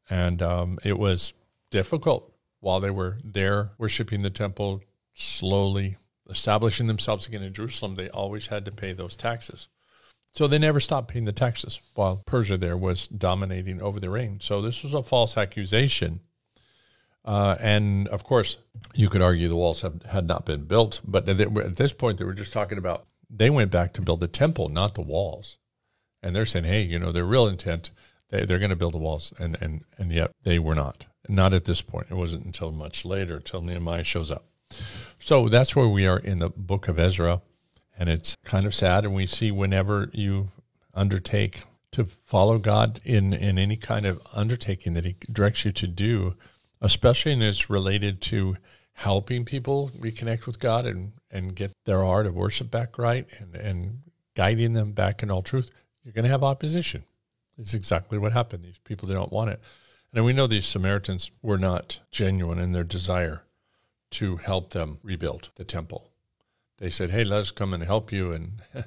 and 0.09 0.41
um, 0.41 0.77
it 0.83 0.99
was 0.99 1.33
difficult 1.71 2.34
while 2.65 2.79
they 2.79 2.89
were 2.89 3.19
there 3.23 3.69
worshiping 3.77 4.23
the 4.23 4.29
temple, 4.31 4.81
slowly 5.13 5.97
establishing 6.27 6.87
themselves 6.87 7.27
again 7.27 7.43
in 7.43 7.53
Jerusalem. 7.53 7.93
They 7.93 8.09
always 8.09 8.47
had 8.47 8.65
to 8.65 8.71
pay 8.71 8.91
those 8.91 9.15
taxes. 9.15 9.67
So 10.33 10.47
they 10.47 10.57
never 10.57 10.79
stopped 10.79 11.09
paying 11.09 11.25
the 11.25 11.31
taxes 11.31 11.79
while 11.93 12.23
Persia 12.25 12.57
there 12.57 12.75
was 12.75 13.07
dominating 13.07 13.83
over 13.83 13.99
the 13.99 14.09
reign. 14.09 14.39
So 14.41 14.63
this 14.63 14.81
was 14.81 14.95
a 14.95 15.03
false 15.03 15.37
accusation. 15.37 16.21
Uh, 17.23 17.55
and 17.59 18.07
of 18.07 18.23
course, 18.23 18.57
you 18.95 19.09
could 19.09 19.21
argue 19.21 19.47
the 19.47 19.55
walls 19.55 19.81
have, 19.81 20.01
had 20.01 20.27
not 20.27 20.47
been 20.47 20.63
built, 20.63 21.01
but 21.05 21.29
at 21.29 21.75
this 21.75 21.93
point, 21.93 22.17
they 22.17 22.25
were 22.25 22.33
just 22.33 22.51
talking 22.51 22.79
about 22.79 23.05
They 23.29 23.51
went 23.51 23.69
back 23.69 23.93
to 23.93 24.01
build 24.01 24.21
the 24.21 24.27
temple, 24.27 24.69
not 24.69 24.95
the 24.95 25.01
walls. 25.01 25.59
And 26.23 26.35
they're 26.35 26.47
saying, 26.47 26.65
hey, 26.65 26.81
you 26.81 26.97
know, 26.97 27.11
their 27.11 27.25
real 27.25 27.47
intent, 27.47 27.91
they, 28.29 28.43
they're 28.43 28.59
going 28.59 28.71
to 28.71 28.75
build 28.75 28.95
the 28.95 29.05
walls. 29.07 29.33
And, 29.37 29.55
and, 29.61 29.83
and 29.99 30.11
yet 30.11 30.31
they 30.43 30.57
were 30.57 30.75
not. 30.75 31.05
Not 31.27 31.53
at 31.53 31.65
this 31.65 31.81
point. 31.81 32.07
It 32.09 32.15
wasn't 32.15 32.45
until 32.45 32.71
much 32.71 33.05
later, 33.05 33.37
until 33.37 33.61
Nehemiah 33.61 34.03
shows 34.03 34.31
up. 34.31 34.45
So 35.19 35.49
that's 35.49 35.75
where 35.75 35.87
we 35.87 36.07
are 36.07 36.19
in 36.19 36.39
the 36.39 36.49
book 36.49 36.87
of 36.87 36.99
Ezra. 36.99 37.41
And 37.97 38.09
it's 38.09 38.35
kind 38.43 38.65
of 38.65 38.75
sad. 38.75 39.05
And 39.05 39.13
we 39.13 39.25
see 39.25 39.51
whenever 39.51 40.09
you 40.13 40.51
undertake 40.93 41.63
to 41.91 42.05
follow 42.25 42.57
God 42.57 42.99
in, 43.03 43.33
in 43.33 43.57
any 43.57 43.77
kind 43.77 44.05
of 44.05 44.21
undertaking 44.33 44.93
that 44.93 45.05
He 45.05 45.15
directs 45.31 45.65
you 45.65 45.71
to 45.71 45.87
do, 45.87 46.35
especially 46.81 47.31
in 47.31 47.41
it's 47.41 47.69
related 47.69 48.21
to 48.21 48.57
helping 48.93 49.45
people 49.45 49.91
reconnect 49.99 50.45
with 50.45 50.59
God 50.59 50.85
and, 50.85 51.13
and 51.29 51.55
get 51.55 51.71
their 51.85 52.03
heart 52.03 52.25
of 52.25 52.33
worship 52.33 52.71
back 52.71 52.97
right 52.97 53.25
and, 53.39 53.55
and 53.55 53.99
guiding 54.35 54.73
them 54.73 54.91
back 54.91 55.23
in 55.23 55.31
all 55.31 55.41
truth, 55.41 55.71
you're 56.03 56.13
going 56.13 56.23
to 56.23 56.29
have 56.29 56.43
opposition. 56.43 57.03
It's 57.57 57.73
exactly 57.73 58.17
what 58.17 58.33
happened. 58.33 58.63
These 58.63 58.79
people 58.79 59.07
don't 59.07 59.31
want 59.31 59.49
it. 59.49 59.61
And 60.15 60.23
we 60.23 60.31
know 60.31 60.47
these 60.47 60.65
Samaritans 60.65 61.29
were 61.41 61.57
not 61.57 61.99
genuine 62.09 62.57
in 62.57 62.71
their 62.71 62.85
desire 62.85 63.43
to 64.11 64.37
help 64.37 64.71
them 64.71 64.99
rebuild 65.03 65.49
the 65.55 65.65
temple. 65.65 66.09
They 66.77 66.89
said, 66.89 67.09
"Hey, 67.09 67.25
let 67.25 67.41
us 67.41 67.51
come 67.51 67.73
and 67.73 67.83
help 67.83 68.13
you." 68.13 68.31
And 68.31 68.61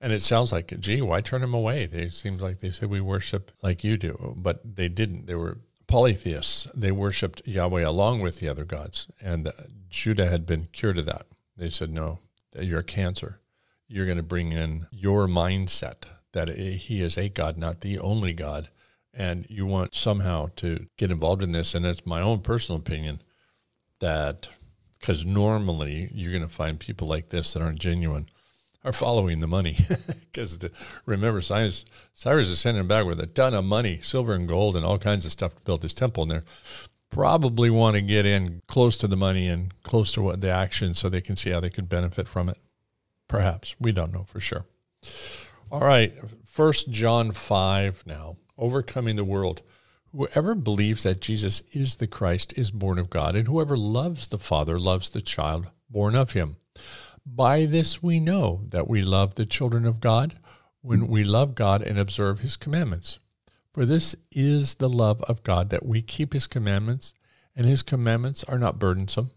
and 0.00 0.12
it 0.14 0.22
sounds 0.22 0.50
like, 0.50 0.80
"Gee, 0.80 1.02
why 1.02 1.20
turn 1.20 1.42
them 1.42 1.52
away?" 1.52 1.84
They 1.84 2.08
seems 2.08 2.40
like 2.40 2.60
they 2.60 2.70
said 2.70 2.88
we 2.88 3.02
worship 3.02 3.52
like 3.62 3.84
you 3.84 3.98
do, 3.98 4.34
but 4.34 4.60
they 4.64 4.88
didn't. 4.88 5.26
They 5.26 5.34
were 5.34 5.58
polytheists. 5.86 6.66
They 6.74 6.90
worshipped 6.90 7.46
Yahweh 7.46 7.82
along 7.82 8.20
with 8.20 8.38
the 8.38 8.48
other 8.48 8.64
gods, 8.64 9.08
and 9.20 9.48
uh, 9.48 9.52
Judah 9.90 10.30
had 10.30 10.46
been 10.46 10.68
cured 10.72 10.96
of 10.96 11.04
that. 11.04 11.26
They 11.54 11.68
said, 11.68 11.90
"No, 11.90 12.20
you're 12.58 12.80
a 12.80 12.84
cancer. 12.84 13.40
You're 13.88 14.06
going 14.06 14.16
to 14.16 14.22
bring 14.22 14.52
in 14.52 14.86
your 14.90 15.26
mindset 15.26 16.04
that 16.32 16.48
he 16.48 17.02
is 17.02 17.18
a 17.18 17.28
god, 17.28 17.58
not 17.58 17.82
the 17.82 17.98
only 17.98 18.32
god." 18.32 18.70
And 19.14 19.46
you 19.48 19.66
want 19.66 19.94
somehow 19.94 20.48
to 20.56 20.86
get 20.96 21.10
involved 21.10 21.42
in 21.42 21.52
this, 21.52 21.74
and 21.74 21.84
it's 21.84 22.06
my 22.06 22.20
own 22.20 22.40
personal 22.40 22.80
opinion 22.80 23.22
that 24.00 24.48
because 24.98 25.26
normally 25.26 26.08
you're 26.14 26.32
going 26.32 26.46
to 26.46 26.48
find 26.48 26.78
people 26.78 27.08
like 27.08 27.30
this 27.30 27.52
that 27.52 27.62
aren't 27.62 27.80
genuine 27.80 28.28
are 28.84 28.92
following 28.92 29.40
the 29.40 29.46
money. 29.46 29.76
Because 30.32 30.58
remember 31.04 31.42
Cyrus, 31.42 31.84
Cyrus 32.14 32.48
is 32.48 32.58
sending 32.58 32.86
back 32.86 33.04
with 33.04 33.20
a 33.20 33.26
ton 33.26 33.52
of 33.52 33.66
money 33.66 34.00
silver 34.00 34.32
and 34.32 34.48
gold 34.48 34.76
and 34.76 34.84
all 34.84 34.96
kinds 34.96 35.26
of 35.26 35.32
stuff 35.32 35.54
to 35.54 35.60
build 35.60 35.82
this 35.82 35.92
temple 35.92 36.22
and 36.22 36.32
they 36.32 36.40
probably 37.10 37.68
want 37.68 37.96
to 37.96 38.00
get 38.00 38.24
in 38.24 38.62
close 38.66 38.96
to 38.96 39.06
the 39.06 39.14
money 39.14 39.46
and 39.46 39.74
close 39.82 40.10
to 40.12 40.22
what 40.22 40.40
the 40.40 40.48
action 40.48 40.94
so 40.94 41.10
they 41.10 41.20
can 41.20 41.36
see 41.36 41.50
how 41.50 41.60
they 41.60 41.68
could 41.68 41.86
benefit 41.86 42.26
from 42.26 42.48
it. 42.48 42.56
Perhaps. 43.28 43.76
We 43.78 43.92
don't 43.92 44.10
know 44.10 44.24
for 44.24 44.40
sure. 44.40 44.64
All 45.70 45.80
right. 45.80 46.14
First 46.46 46.90
john 46.90 47.32
5 47.32 48.06
now 48.06 48.36
overcoming 48.58 49.16
the 49.16 49.24
world. 49.24 49.62
Whoever 50.14 50.54
believes 50.54 51.04
that 51.04 51.20
Jesus 51.20 51.62
is 51.72 51.96
the 51.96 52.06
Christ 52.06 52.52
is 52.56 52.70
born 52.70 52.98
of 52.98 53.10
God, 53.10 53.34
and 53.34 53.48
whoever 53.48 53.76
loves 53.76 54.28
the 54.28 54.38
Father 54.38 54.78
loves 54.78 55.08
the 55.10 55.22
child 55.22 55.68
born 55.88 56.14
of 56.14 56.32
him. 56.32 56.56
By 57.24 57.66
this 57.66 58.02
we 58.02 58.20
know 58.20 58.62
that 58.68 58.88
we 58.88 59.02
love 59.02 59.34
the 59.36 59.46
children 59.46 59.86
of 59.86 60.00
God 60.00 60.34
when 60.80 61.06
we 61.06 61.24
love 61.24 61.54
God 61.54 61.80
and 61.80 61.98
observe 61.98 62.40
his 62.40 62.56
commandments. 62.56 63.20
For 63.72 63.86
this 63.86 64.14
is 64.30 64.74
the 64.74 64.88
love 64.88 65.22
of 65.22 65.42
God 65.42 65.70
that 65.70 65.86
we 65.86 66.02
keep 66.02 66.34
his 66.34 66.46
commandments, 66.46 67.14
and 67.56 67.64
his 67.64 67.82
commandments 67.82 68.44
are 68.44 68.58
not 68.58 68.78
burdensome. 68.78 69.30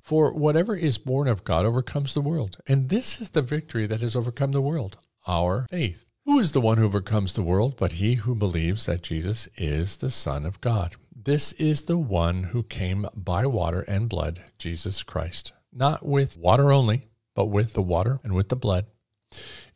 For 0.00 0.32
whatever 0.32 0.74
is 0.74 0.98
born 0.98 1.28
of 1.28 1.44
God 1.44 1.64
overcomes 1.64 2.14
the 2.14 2.20
world, 2.20 2.56
and 2.66 2.88
this 2.88 3.20
is 3.20 3.30
the 3.30 3.42
victory 3.42 3.86
that 3.86 4.00
has 4.00 4.16
overcome 4.16 4.52
the 4.52 4.62
world, 4.62 4.98
our 5.26 5.66
faith. 5.70 6.04
Who 6.30 6.38
is 6.38 6.52
the 6.52 6.60
one 6.60 6.78
who 6.78 6.84
overcomes 6.84 7.34
the 7.34 7.42
world 7.42 7.74
but 7.76 7.94
he 7.94 8.14
who 8.14 8.36
believes 8.36 8.86
that 8.86 9.02
Jesus 9.02 9.48
is 9.56 9.96
the 9.96 10.12
Son 10.12 10.46
of 10.46 10.60
God? 10.60 10.94
This 11.12 11.50
is 11.54 11.82
the 11.82 11.98
one 11.98 12.44
who 12.44 12.62
came 12.62 13.08
by 13.16 13.46
water 13.46 13.80
and 13.80 14.08
blood, 14.08 14.40
Jesus 14.56 15.02
Christ, 15.02 15.52
not 15.72 16.06
with 16.06 16.38
water 16.38 16.70
only, 16.70 17.08
but 17.34 17.46
with 17.46 17.72
the 17.72 17.82
water 17.82 18.20
and 18.22 18.32
with 18.32 18.48
the 18.48 18.54
blood. 18.54 18.86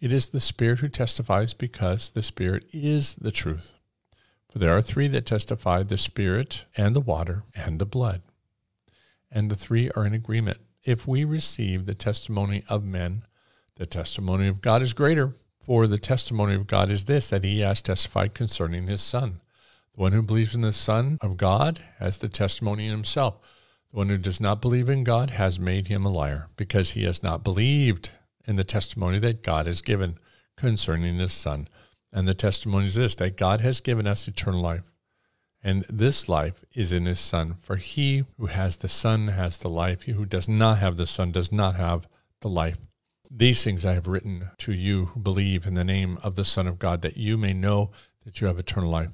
It 0.00 0.12
is 0.12 0.28
the 0.28 0.38
Spirit 0.38 0.78
who 0.78 0.88
testifies 0.88 1.54
because 1.54 2.10
the 2.10 2.22
Spirit 2.22 2.66
is 2.72 3.16
the 3.16 3.32
truth. 3.32 3.72
For 4.48 4.60
there 4.60 4.76
are 4.76 4.80
three 4.80 5.08
that 5.08 5.26
testify 5.26 5.82
the 5.82 5.98
Spirit 5.98 6.66
and 6.76 6.94
the 6.94 7.00
water 7.00 7.42
and 7.56 7.80
the 7.80 7.84
blood. 7.84 8.22
And 9.28 9.50
the 9.50 9.56
three 9.56 9.90
are 9.96 10.06
in 10.06 10.14
agreement. 10.14 10.58
If 10.84 11.08
we 11.08 11.24
receive 11.24 11.84
the 11.84 11.94
testimony 11.94 12.62
of 12.68 12.84
men, 12.84 13.24
the 13.74 13.86
testimony 13.86 14.46
of 14.46 14.60
God 14.60 14.82
is 14.82 14.92
greater. 14.92 15.34
For 15.66 15.86
the 15.86 15.98
testimony 15.98 16.54
of 16.54 16.66
God 16.66 16.90
is 16.90 17.06
this, 17.06 17.28
that 17.28 17.42
he 17.42 17.60
has 17.60 17.80
testified 17.80 18.34
concerning 18.34 18.86
his 18.86 19.00
Son. 19.00 19.40
The 19.94 20.00
one 20.00 20.12
who 20.12 20.20
believes 20.20 20.54
in 20.54 20.60
the 20.60 20.74
Son 20.74 21.18
of 21.22 21.38
God 21.38 21.80
has 21.98 22.18
the 22.18 22.28
testimony 22.28 22.84
in 22.86 22.90
himself. 22.90 23.36
The 23.90 23.96
one 23.96 24.08
who 24.10 24.18
does 24.18 24.40
not 24.40 24.60
believe 24.60 24.90
in 24.90 25.04
God 25.04 25.30
has 25.30 25.58
made 25.58 25.88
him 25.88 26.04
a 26.04 26.10
liar, 26.10 26.48
because 26.56 26.90
he 26.90 27.04
has 27.04 27.22
not 27.22 27.42
believed 27.42 28.10
in 28.46 28.56
the 28.56 28.64
testimony 28.64 29.18
that 29.20 29.42
God 29.42 29.66
has 29.66 29.80
given 29.80 30.18
concerning 30.56 31.18
his 31.18 31.32
Son. 31.32 31.68
And 32.12 32.28
the 32.28 32.34
testimony 32.34 32.86
is 32.86 32.96
this, 32.96 33.14
that 33.14 33.38
God 33.38 33.62
has 33.62 33.80
given 33.80 34.06
us 34.06 34.28
eternal 34.28 34.60
life. 34.60 34.82
And 35.62 35.86
this 35.88 36.28
life 36.28 36.62
is 36.74 36.92
in 36.92 37.06
his 37.06 37.20
Son. 37.20 37.56
For 37.62 37.76
he 37.76 38.24
who 38.36 38.46
has 38.46 38.76
the 38.76 38.88
Son 38.88 39.28
has 39.28 39.56
the 39.56 39.70
life. 39.70 40.02
He 40.02 40.12
who 40.12 40.26
does 40.26 40.46
not 40.46 40.78
have 40.78 40.98
the 40.98 41.06
Son 41.06 41.32
does 41.32 41.50
not 41.50 41.76
have 41.76 42.06
the 42.40 42.50
life. 42.50 42.76
These 43.36 43.64
things 43.64 43.84
I 43.84 43.94
have 43.94 44.06
written 44.06 44.50
to 44.58 44.72
you 44.72 45.06
who 45.06 45.18
believe 45.18 45.66
in 45.66 45.74
the 45.74 45.82
name 45.82 46.20
of 46.22 46.36
the 46.36 46.44
Son 46.44 46.68
of 46.68 46.78
God, 46.78 47.02
that 47.02 47.16
you 47.16 47.36
may 47.36 47.52
know 47.52 47.90
that 48.24 48.40
you 48.40 48.46
have 48.46 48.60
eternal 48.60 48.90
life. 48.90 49.10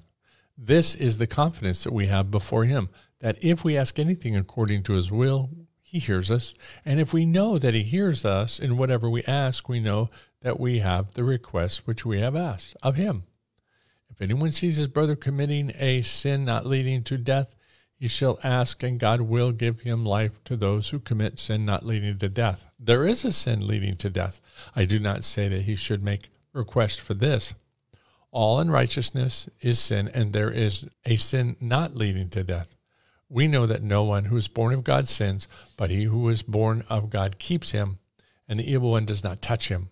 This 0.59 0.95
is 0.95 1.17
the 1.17 1.27
confidence 1.27 1.85
that 1.85 1.93
we 1.95 2.09
have 2.09 2.31
before 2.31 2.67
Him, 2.67 2.91
that 3.21 3.39
if 3.41 3.65
we 3.65 3.79
ask 3.79 3.99
anything 3.99 4.37
according 4.37 4.83
to 4.83 4.93
His 4.93 5.11
will, 5.11 5.49
He 5.81 5.99
hears 5.99 6.31
us. 6.31 6.53
And 6.85 7.01
if 7.01 7.15
we 7.15 7.25
know 7.25 7.57
that 7.59 7.73
He 7.73 7.83
hears 7.83 8.27
us 8.27 8.59
in 8.59 8.77
whatever 8.77 9.09
we 9.09 9.25
ask, 9.25 9.71
we 9.71 9.81
know 9.81 10.11
that 10.43 10.61
we 10.61 10.81
have 10.81 11.15
the 11.15 11.25
request 11.25 11.87
which 11.87 12.05
we 12.05 12.21
have 12.21 12.37
asked 12.37 12.77
of 12.83 12.97
Him. 12.97 13.25
If 14.11 14.21
anyone 14.21 14.53
sees 14.53 14.77
his 14.77 14.89
brother 14.89 15.17
committing 15.17 15.73
a 15.79 16.03
sin 16.03 16.45
not 16.45 16.67
leading 16.67 17.03
to 17.05 17.17
death, 17.17 17.55
he 18.01 18.09
shall 18.09 18.41
ask, 18.43 18.83
and 18.83 18.99
God 18.99 19.21
will 19.21 19.53
give 19.53 19.81
him 19.81 20.07
life 20.07 20.43
to 20.47 20.57
those 20.57 20.89
who 20.89 20.99
commit 20.99 21.39
sin 21.39 21.67
not 21.67 21.85
leading 21.85 22.17
to 22.17 22.31
death. 22.31 22.65
There 22.79 23.07
is 23.07 23.27
a 23.27 23.33
sin 23.33 23.67
leading 23.67 23.97
to 23.97 24.09
death. 24.09 24.41
I 24.75 24.87
do 24.87 24.99
not 24.99 25.23
say 25.23 25.49
that 25.49 25.65
he 25.65 25.77
should 25.77 26.03
make 26.03 26.31
request 26.55 26.99
for 26.99 27.13
this. 27.13 27.53
All 28.31 28.59
unrighteousness 28.59 29.51
is 29.61 29.79
sin, 29.79 30.09
and 30.15 30.33
there 30.33 30.51
is 30.51 30.87
a 31.05 31.17
sin 31.17 31.57
not 31.61 31.95
leading 31.95 32.31
to 32.31 32.43
death. 32.43 32.75
We 33.29 33.47
know 33.47 33.67
that 33.67 33.83
no 33.83 34.03
one 34.03 34.25
who 34.25 34.37
is 34.39 34.49
born 34.49 34.73
of 34.73 34.83
God 34.83 35.07
sins, 35.07 35.47
but 35.77 35.91
he 35.91 36.05
who 36.05 36.27
is 36.31 36.41
born 36.41 36.85
of 36.89 37.11
God 37.11 37.39
keeps 37.39 37.73
him, 37.73 37.99
and 38.49 38.59
the 38.59 38.73
evil 38.73 38.93
one 38.93 39.05
does 39.05 39.23
not 39.23 39.43
touch 39.43 39.69
him. 39.69 39.91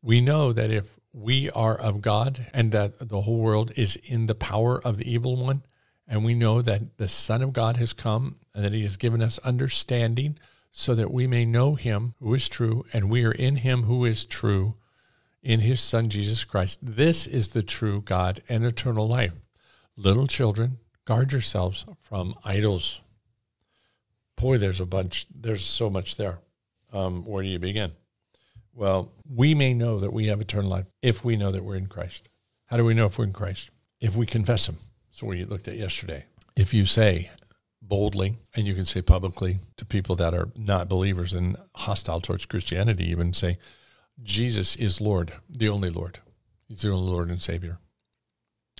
We 0.00 0.22
know 0.22 0.54
that 0.54 0.70
if 0.70 0.98
we 1.12 1.50
are 1.50 1.76
of 1.76 2.00
God 2.00 2.46
and 2.54 2.72
that 2.72 3.10
the 3.10 3.20
whole 3.20 3.40
world 3.40 3.72
is 3.76 3.96
in 3.96 4.26
the 4.26 4.34
power 4.34 4.80
of 4.82 4.96
the 4.96 5.12
evil 5.12 5.36
one, 5.36 5.64
and 6.06 6.24
we 6.24 6.34
know 6.34 6.62
that 6.62 6.96
the 6.98 7.08
Son 7.08 7.42
of 7.42 7.52
God 7.52 7.76
has 7.76 7.92
come 7.92 8.36
and 8.54 8.64
that 8.64 8.72
he 8.72 8.82
has 8.82 8.96
given 8.96 9.22
us 9.22 9.38
understanding 9.38 10.38
so 10.72 10.94
that 10.94 11.12
we 11.12 11.26
may 11.26 11.44
know 11.44 11.74
him 11.74 12.14
who 12.18 12.32
is 12.34 12.48
true, 12.48 12.84
and 12.92 13.10
we 13.10 13.24
are 13.24 13.32
in 13.32 13.56
him 13.56 13.84
who 13.84 14.04
is 14.04 14.24
true 14.24 14.74
in 15.42 15.60
his 15.60 15.80
Son 15.80 16.08
Jesus 16.08 16.44
Christ. 16.44 16.78
This 16.80 17.26
is 17.26 17.48
the 17.48 17.62
true 17.62 18.00
God 18.00 18.42
and 18.48 18.64
eternal 18.64 19.06
life. 19.06 19.32
Little 19.96 20.26
children, 20.26 20.78
guard 21.04 21.32
yourselves 21.32 21.84
from 22.00 22.34
idols. 22.44 23.00
Boy, 24.36 24.56
there's 24.58 24.80
a 24.80 24.86
bunch, 24.86 25.26
there's 25.34 25.64
so 25.64 25.90
much 25.90 26.16
there. 26.16 26.38
Um, 26.92 27.24
where 27.24 27.42
do 27.42 27.48
you 27.48 27.58
begin? 27.58 27.92
Well, 28.74 29.12
we 29.28 29.54
may 29.54 29.74
know 29.74 30.00
that 30.00 30.12
we 30.12 30.26
have 30.28 30.40
eternal 30.40 30.70
life 30.70 30.86
if 31.02 31.24
we 31.24 31.36
know 31.36 31.52
that 31.52 31.64
we're 31.64 31.76
in 31.76 31.86
Christ. 31.86 32.28
How 32.66 32.78
do 32.78 32.84
we 32.84 32.94
know 32.94 33.06
if 33.06 33.18
we're 33.18 33.24
in 33.24 33.32
Christ? 33.32 33.70
If 34.00 34.16
we 34.16 34.24
confess 34.24 34.68
him. 34.68 34.78
So 35.12 35.26
we 35.26 35.44
looked 35.44 35.68
at 35.68 35.76
yesterday. 35.76 36.24
If 36.56 36.74
you 36.74 36.86
say 36.86 37.30
boldly, 37.82 38.36
and 38.54 38.66
you 38.66 38.74
can 38.74 38.84
say 38.84 39.02
publicly 39.02 39.58
to 39.76 39.84
people 39.84 40.16
that 40.16 40.34
are 40.34 40.48
not 40.56 40.88
believers 40.88 41.32
and 41.32 41.56
hostile 41.74 42.20
towards 42.20 42.46
Christianity, 42.46 43.10
even 43.10 43.32
say, 43.32 43.58
Jesus 44.22 44.74
is 44.76 45.00
Lord, 45.00 45.34
the 45.50 45.68
only 45.68 45.90
Lord. 45.90 46.20
He's 46.66 46.82
the 46.82 46.90
only 46.90 47.10
Lord 47.10 47.28
and 47.28 47.40
Savior. 47.40 47.78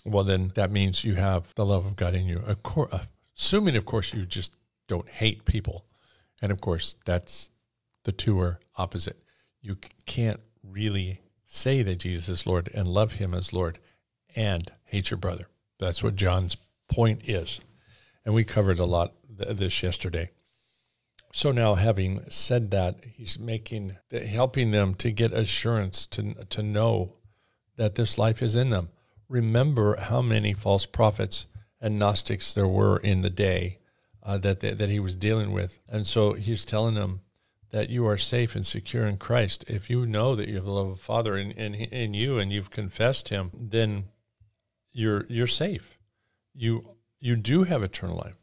Well, 0.04 0.24
then 0.24 0.52
that 0.54 0.70
means 0.70 1.04
you 1.04 1.16
have 1.16 1.52
the 1.54 1.66
love 1.66 1.84
of 1.84 1.96
God 1.96 2.14
in 2.14 2.26
you. 2.26 2.42
Uh, 2.46 2.98
assuming, 3.36 3.76
of 3.76 3.84
course, 3.84 4.14
you 4.14 4.24
just 4.24 4.56
don't 4.88 5.08
hate 5.08 5.44
people. 5.44 5.84
And 6.40 6.50
of 6.50 6.60
course, 6.60 6.96
that's 7.04 7.50
the 8.04 8.12
two 8.12 8.40
are 8.40 8.58
opposite. 8.76 9.22
You 9.60 9.76
can't 10.06 10.40
really 10.66 11.20
say 11.46 11.82
that 11.82 12.00
Jesus 12.00 12.28
is 12.28 12.46
Lord 12.46 12.70
and 12.72 12.88
love 12.88 13.12
him 13.12 13.34
as 13.34 13.52
Lord 13.52 13.78
and 14.34 14.72
hate 14.84 15.10
your 15.10 15.18
brother. 15.18 15.48
That's 15.82 16.02
what 16.02 16.16
John's 16.16 16.56
point 16.88 17.28
is. 17.28 17.60
And 18.24 18.34
we 18.34 18.44
covered 18.44 18.78
a 18.78 18.84
lot 18.84 19.14
of 19.40 19.58
this 19.58 19.82
yesterday. 19.82 20.30
So 21.32 21.50
now, 21.50 21.74
having 21.74 22.24
said 22.28 22.70
that, 22.70 22.96
he's 23.04 23.38
making, 23.38 23.96
helping 24.12 24.70
them 24.70 24.94
to 24.96 25.10
get 25.10 25.32
assurance 25.32 26.06
to, 26.08 26.34
to 26.50 26.62
know 26.62 27.14
that 27.76 27.94
this 27.94 28.18
life 28.18 28.42
is 28.42 28.54
in 28.54 28.70
them. 28.70 28.90
Remember 29.28 29.96
how 29.96 30.20
many 30.20 30.52
false 30.52 30.84
prophets 30.84 31.46
and 31.80 31.98
Gnostics 31.98 32.52
there 32.52 32.68
were 32.68 32.98
in 32.98 33.22
the 33.22 33.30
day 33.30 33.78
uh, 34.22 34.38
that, 34.38 34.60
that 34.60 34.90
he 34.90 35.00
was 35.00 35.16
dealing 35.16 35.52
with. 35.52 35.80
And 35.88 36.06
so 36.06 36.34
he's 36.34 36.64
telling 36.64 36.94
them 36.94 37.22
that 37.70 37.88
you 37.88 38.06
are 38.06 38.18
safe 38.18 38.54
and 38.54 38.64
secure 38.64 39.06
in 39.06 39.16
Christ. 39.16 39.64
If 39.66 39.88
you 39.88 40.06
know 40.06 40.36
that 40.36 40.48
you 40.48 40.56
have 40.56 40.66
the 40.66 40.70
love 40.70 40.90
of 40.90 40.98
the 40.98 41.02
Father 41.02 41.36
in, 41.36 41.50
in, 41.52 41.74
in 41.74 42.14
you 42.14 42.38
and 42.38 42.52
you've 42.52 42.70
confessed 42.70 43.30
him, 43.30 43.50
then 43.54 44.04
you're, 44.92 45.24
you're 45.28 45.46
safe. 45.46 45.98
You, 46.54 46.96
you 47.20 47.36
do 47.36 47.64
have 47.64 47.82
eternal 47.82 48.16
life. 48.16 48.36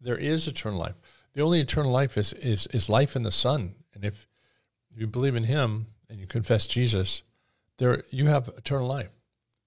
There 0.00 0.18
is 0.18 0.46
eternal 0.46 0.78
life. 0.78 0.94
The 1.32 1.42
only 1.42 1.60
eternal 1.60 1.92
life 1.92 2.16
is, 2.16 2.32
is, 2.34 2.66
is 2.68 2.88
life 2.88 3.16
in 3.16 3.22
the 3.22 3.32
Son. 3.32 3.74
And 3.94 4.04
if 4.04 4.26
you 4.94 5.06
believe 5.06 5.34
in 5.34 5.44
Him 5.44 5.88
and 6.08 6.18
you 6.18 6.26
confess 6.26 6.66
Jesus, 6.66 7.22
there 7.78 8.04
you 8.10 8.26
have 8.26 8.48
eternal 8.56 8.86
life. 8.86 9.12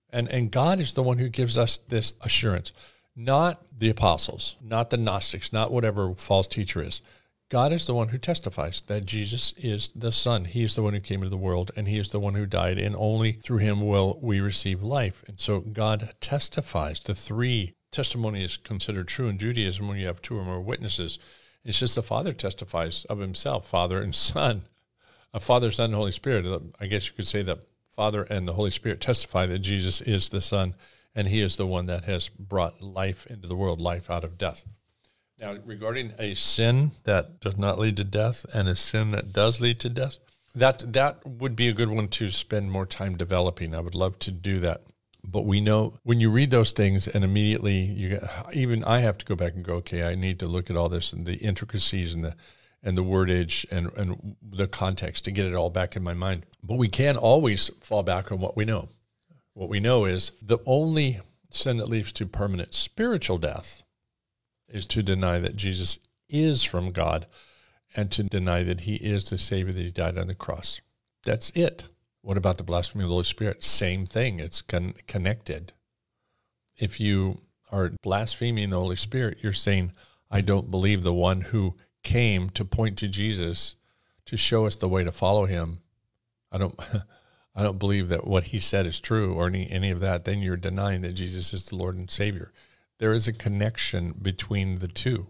And, 0.09 0.27
and 0.29 0.51
God 0.51 0.79
is 0.79 0.93
the 0.93 1.03
one 1.03 1.17
who 1.17 1.29
gives 1.29 1.57
us 1.57 1.77
this 1.77 2.13
assurance, 2.21 2.71
not 3.15 3.61
the 3.77 3.89
apostles, 3.89 4.57
not 4.61 4.89
the 4.89 4.97
Gnostics, 4.97 5.53
not 5.53 5.71
whatever 5.71 6.13
false 6.15 6.47
teacher 6.47 6.81
is. 6.81 7.01
God 7.51 7.73
is 7.73 7.85
the 7.85 7.93
one 7.93 8.07
who 8.07 8.17
testifies 8.17 8.79
that 8.87 9.05
Jesus 9.05 9.51
is 9.57 9.89
the 9.93 10.13
Son. 10.13 10.45
He 10.45 10.63
is 10.63 10.75
the 10.75 10.81
one 10.81 10.93
who 10.93 11.01
came 11.01 11.19
into 11.19 11.29
the 11.29 11.35
world, 11.35 11.69
and 11.75 11.85
He 11.85 11.97
is 11.97 12.07
the 12.07 12.19
one 12.19 12.33
who 12.33 12.45
died, 12.45 12.77
and 12.77 12.95
only 12.97 13.33
through 13.33 13.57
Him 13.57 13.85
will 13.85 14.17
we 14.21 14.39
receive 14.39 14.81
life. 14.81 15.21
And 15.27 15.37
so 15.37 15.59
God 15.59 16.13
testifies. 16.21 17.01
The 17.01 17.13
three 17.13 17.75
testimony 17.91 18.45
is 18.45 18.55
considered 18.55 19.09
true 19.09 19.27
in 19.27 19.37
Judaism 19.37 19.89
when 19.89 19.97
you 19.97 20.07
have 20.07 20.21
two 20.21 20.37
or 20.37 20.45
more 20.45 20.61
witnesses. 20.61 21.19
It's 21.65 21.79
just 21.79 21.95
the 21.95 22.01
Father 22.01 22.31
testifies 22.31 23.03
of 23.09 23.19
himself, 23.19 23.67
Father 23.67 24.01
and 24.01 24.15
Son. 24.15 24.61
A 25.33 25.41
Father, 25.41 25.71
Son, 25.71 25.87
and 25.89 25.95
Holy 25.95 26.13
Spirit. 26.13 26.45
I 26.79 26.85
guess 26.85 27.07
you 27.07 27.13
could 27.13 27.27
say 27.27 27.43
that 27.43 27.67
Father 27.91 28.23
and 28.23 28.47
the 28.47 28.53
Holy 28.53 28.71
Spirit 28.71 29.01
testify 29.01 29.45
that 29.47 29.59
Jesus 29.59 29.99
is 29.99 30.29
the 30.29 30.39
Son, 30.39 30.73
and 31.13 31.27
He 31.27 31.41
is 31.41 31.57
the 31.57 31.67
one 31.67 31.87
that 31.87 32.05
has 32.05 32.29
brought 32.29 32.81
life 32.81 33.27
into 33.27 33.49
the 33.49 33.57
world, 33.57 33.81
life 33.81 34.09
out 34.09 34.23
of 34.23 34.37
death. 34.37 34.63
Now, 35.41 35.57
regarding 35.65 36.13
a 36.19 36.35
sin 36.35 36.91
that 37.03 37.39
does 37.39 37.57
not 37.57 37.79
lead 37.79 37.97
to 37.97 38.03
death 38.03 38.45
and 38.53 38.69
a 38.69 38.75
sin 38.75 39.09
that 39.09 39.33
does 39.33 39.59
lead 39.59 39.79
to 39.79 39.89
death, 39.89 40.19
that 40.53 40.93
that 40.93 41.25
would 41.25 41.55
be 41.55 41.67
a 41.67 41.73
good 41.73 41.89
one 41.89 42.09
to 42.09 42.29
spend 42.29 42.71
more 42.71 42.85
time 42.85 43.17
developing. 43.17 43.73
I 43.73 43.79
would 43.79 43.95
love 43.95 44.19
to 44.19 44.31
do 44.31 44.59
that. 44.59 44.83
But 45.27 45.45
we 45.45 45.59
know 45.59 45.95
when 46.03 46.19
you 46.19 46.29
read 46.29 46.51
those 46.51 46.73
things, 46.73 47.07
and 47.07 47.23
immediately 47.23 47.79
you 47.79 48.19
even 48.53 48.83
I 48.83 48.99
have 48.99 49.17
to 49.19 49.25
go 49.25 49.35
back 49.35 49.55
and 49.55 49.65
go, 49.65 49.75
okay, 49.75 50.03
I 50.03 50.13
need 50.13 50.39
to 50.39 50.47
look 50.47 50.69
at 50.69 50.75
all 50.75 50.89
this 50.89 51.11
and 51.11 51.25
the 51.25 51.35
intricacies 51.35 52.13
and 52.13 52.23
the 52.23 52.35
and 52.83 52.97
the 52.97 53.03
wordage 53.03 53.65
and 53.71 53.91
and 53.93 54.35
the 54.47 54.67
context 54.67 55.25
to 55.25 55.31
get 55.31 55.47
it 55.47 55.55
all 55.55 55.69
back 55.71 55.95
in 55.95 56.03
my 56.03 56.13
mind. 56.13 56.45
But 56.63 56.77
we 56.77 56.87
can 56.87 57.17
always 57.17 57.69
fall 57.81 58.03
back 58.03 58.31
on 58.31 58.39
what 58.39 58.55
we 58.55 58.65
know. 58.65 58.89
What 59.53 59.69
we 59.69 59.79
know 59.79 60.05
is 60.05 60.31
the 60.41 60.59
only 60.65 61.19
sin 61.49 61.77
that 61.77 61.89
leads 61.89 62.11
to 62.13 62.25
permanent 62.25 62.73
spiritual 62.73 63.37
death 63.37 63.83
is 64.73 64.87
to 64.87 65.03
deny 65.03 65.39
that 65.39 65.55
Jesus 65.55 65.99
is 66.29 66.63
from 66.63 66.91
God 66.91 67.27
and 67.95 68.11
to 68.11 68.23
deny 68.23 68.63
that 68.63 68.81
he 68.81 68.95
is 68.95 69.25
the 69.25 69.37
Savior 69.37 69.73
that 69.73 69.81
he 69.81 69.91
died 69.91 70.17
on 70.17 70.27
the 70.27 70.35
cross. 70.35 70.81
That's 71.23 71.49
it. 71.51 71.85
What 72.21 72.37
about 72.37 72.57
the 72.57 72.63
blasphemy 72.63 73.03
of 73.03 73.09
the 73.09 73.13
Holy 73.13 73.23
Spirit? 73.23 73.63
Same 73.63 74.05
thing. 74.05 74.39
It's 74.39 74.61
con- 74.61 74.93
connected. 75.07 75.73
If 76.77 76.99
you 76.99 77.41
are 77.71 77.91
blaspheming 78.01 78.69
the 78.69 78.77
Holy 78.77 78.95
Spirit, 78.95 79.39
you're 79.41 79.53
saying, 79.53 79.91
I 80.29 80.41
don't 80.41 80.71
believe 80.71 81.01
the 81.01 81.13
one 81.13 81.41
who 81.41 81.75
came 82.03 82.49
to 82.51 82.65
point 82.65 82.97
to 82.99 83.07
Jesus 83.07 83.75
to 84.25 84.37
show 84.37 84.65
us 84.65 84.75
the 84.75 84.87
way 84.87 85.03
to 85.03 85.11
follow 85.11 85.45
him. 85.45 85.79
I 86.51 86.57
don't 86.57 86.79
I 87.55 87.63
don't 87.63 87.79
believe 87.79 88.07
that 88.09 88.25
what 88.25 88.45
he 88.45 88.59
said 88.59 88.85
is 88.85 88.99
true 88.99 89.33
or 89.33 89.47
any, 89.47 89.69
any 89.69 89.91
of 89.91 89.99
that. 89.99 90.23
Then 90.23 90.39
you're 90.39 90.55
denying 90.55 91.01
that 91.01 91.13
Jesus 91.13 91.53
is 91.53 91.65
the 91.65 91.75
Lord 91.75 91.97
and 91.97 92.09
Savior. 92.09 92.53
There 93.01 93.13
is 93.13 93.27
a 93.27 93.33
connection 93.33 94.13
between 94.21 94.75
the 94.75 94.87
two 94.87 95.25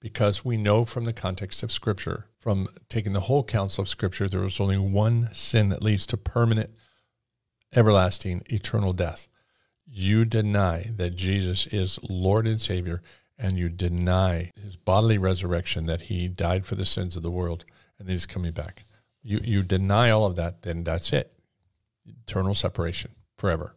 because 0.00 0.44
we 0.44 0.56
know 0.56 0.84
from 0.84 1.04
the 1.04 1.12
context 1.12 1.62
of 1.62 1.70
Scripture, 1.70 2.26
from 2.40 2.66
taking 2.88 3.12
the 3.12 3.20
whole 3.20 3.44
counsel 3.44 3.82
of 3.82 3.88
Scripture, 3.88 4.28
there 4.28 4.40
was 4.40 4.58
only 4.58 4.76
one 4.76 5.30
sin 5.32 5.68
that 5.68 5.84
leads 5.84 6.06
to 6.06 6.16
permanent, 6.16 6.70
everlasting, 7.72 8.42
eternal 8.46 8.92
death. 8.92 9.28
You 9.86 10.24
deny 10.24 10.90
that 10.96 11.14
Jesus 11.14 11.68
is 11.68 12.00
Lord 12.02 12.48
and 12.48 12.60
Savior, 12.60 13.00
and 13.38 13.56
you 13.56 13.68
deny 13.68 14.50
his 14.60 14.74
bodily 14.74 15.18
resurrection, 15.18 15.86
that 15.86 16.02
he 16.02 16.26
died 16.26 16.66
for 16.66 16.74
the 16.74 16.84
sins 16.84 17.14
of 17.14 17.22
the 17.22 17.30
world, 17.30 17.64
and 18.00 18.10
he's 18.10 18.26
coming 18.26 18.50
back. 18.50 18.82
You, 19.22 19.38
you 19.44 19.62
deny 19.62 20.10
all 20.10 20.26
of 20.26 20.34
that, 20.34 20.62
then 20.62 20.82
that's 20.82 21.12
it. 21.12 21.32
Eternal 22.04 22.54
separation 22.54 23.12
forever. 23.36 23.76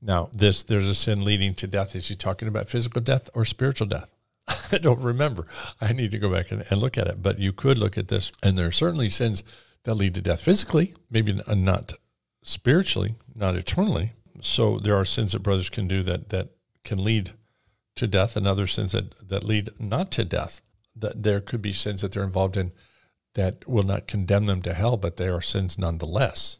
Now, 0.00 0.30
this 0.32 0.62
there's 0.62 0.88
a 0.88 0.94
sin 0.94 1.24
leading 1.24 1.54
to 1.56 1.66
death. 1.66 1.94
Is 1.94 2.08
he 2.08 2.14
talking 2.14 2.48
about 2.48 2.70
physical 2.70 3.02
death 3.02 3.28
or 3.34 3.44
spiritual 3.44 3.86
death? 3.86 4.10
I 4.72 4.78
don't 4.78 5.00
remember. 5.00 5.46
I 5.80 5.92
need 5.92 6.10
to 6.12 6.18
go 6.18 6.30
back 6.30 6.50
and, 6.50 6.64
and, 6.70 6.80
look 6.80 6.96
at 6.96 7.08
it. 7.08 7.22
But 7.22 7.38
you 7.38 7.52
could 7.52 7.78
look 7.78 7.98
at 7.98 8.08
this, 8.08 8.32
and 8.42 8.56
there 8.56 8.68
are 8.68 8.72
certainly 8.72 9.10
sins 9.10 9.42
that 9.84 9.94
lead 9.94 10.14
to 10.14 10.22
death 10.22 10.40
physically, 10.42 10.94
maybe 11.10 11.40
uh, 11.46 11.54
not 11.54 11.94
spiritually, 12.42 13.16
not 13.34 13.56
eternally. 13.56 14.12
So 14.40 14.78
there 14.78 14.96
are 14.96 15.04
sins 15.04 15.32
that 15.32 15.42
brothers 15.42 15.68
can 15.68 15.88
do 15.88 16.02
that 16.04 16.28
that 16.30 16.50
can 16.84 17.02
lead 17.02 17.32
to 17.96 18.06
death, 18.06 18.36
and 18.36 18.46
other 18.46 18.68
sins 18.68 18.92
that, 18.92 19.28
that 19.28 19.42
lead 19.42 19.70
not 19.78 20.12
to 20.12 20.24
death. 20.24 20.60
That 20.94 21.24
there 21.24 21.40
could 21.40 21.60
be 21.60 21.72
sins 21.72 22.00
that 22.00 22.12
they're 22.12 22.22
involved 22.22 22.56
in 22.56 22.72
that 23.34 23.68
will 23.68 23.82
not 23.82 24.06
condemn 24.06 24.46
them 24.46 24.62
to 24.62 24.74
hell, 24.74 24.96
but 24.96 25.16
they 25.16 25.28
are 25.28 25.40
sins 25.40 25.78
nonetheless. 25.78 26.58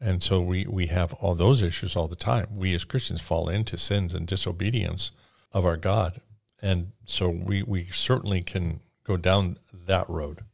And 0.00 0.22
so 0.22 0.40
we, 0.40 0.64
we 0.66 0.86
have 0.86 1.12
all 1.14 1.34
those 1.34 1.60
issues 1.62 1.96
all 1.96 2.08
the 2.08 2.16
time. 2.16 2.46
We 2.54 2.74
as 2.74 2.84
Christians 2.84 3.20
fall 3.20 3.48
into 3.48 3.76
sins 3.76 4.14
and 4.14 4.26
disobedience 4.26 5.10
of 5.52 5.64
our 5.64 5.76
God 5.76 6.20
and 6.60 6.92
so 7.06 7.28
we, 7.28 7.62
we 7.62 7.86
certainly 7.92 8.42
can 8.42 8.80
go 9.04 9.16
down 9.16 9.58
that 9.86 10.08
road. 10.08 10.44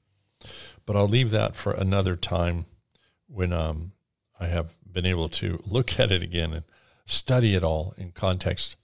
But 0.87 0.97
I'll 0.97 1.09
leave 1.09 1.31
that 1.31 1.57
for 1.57 1.73
another 1.73 2.17
time 2.17 2.67
when 3.27 3.53
um, 3.53 3.93
I 4.39 4.47
have 4.47 4.75
been 4.91 5.07
able 5.07 5.29
to 5.31 5.63
look 5.65 5.99
at 5.99 6.11
it 6.11 6.23
again 6.23 6.53
and 6.53 6.65
study 7.07 7.55
it 7.55 7.65
all 7.65 7.95
in 7.97 8.13
context. 8.13 8.77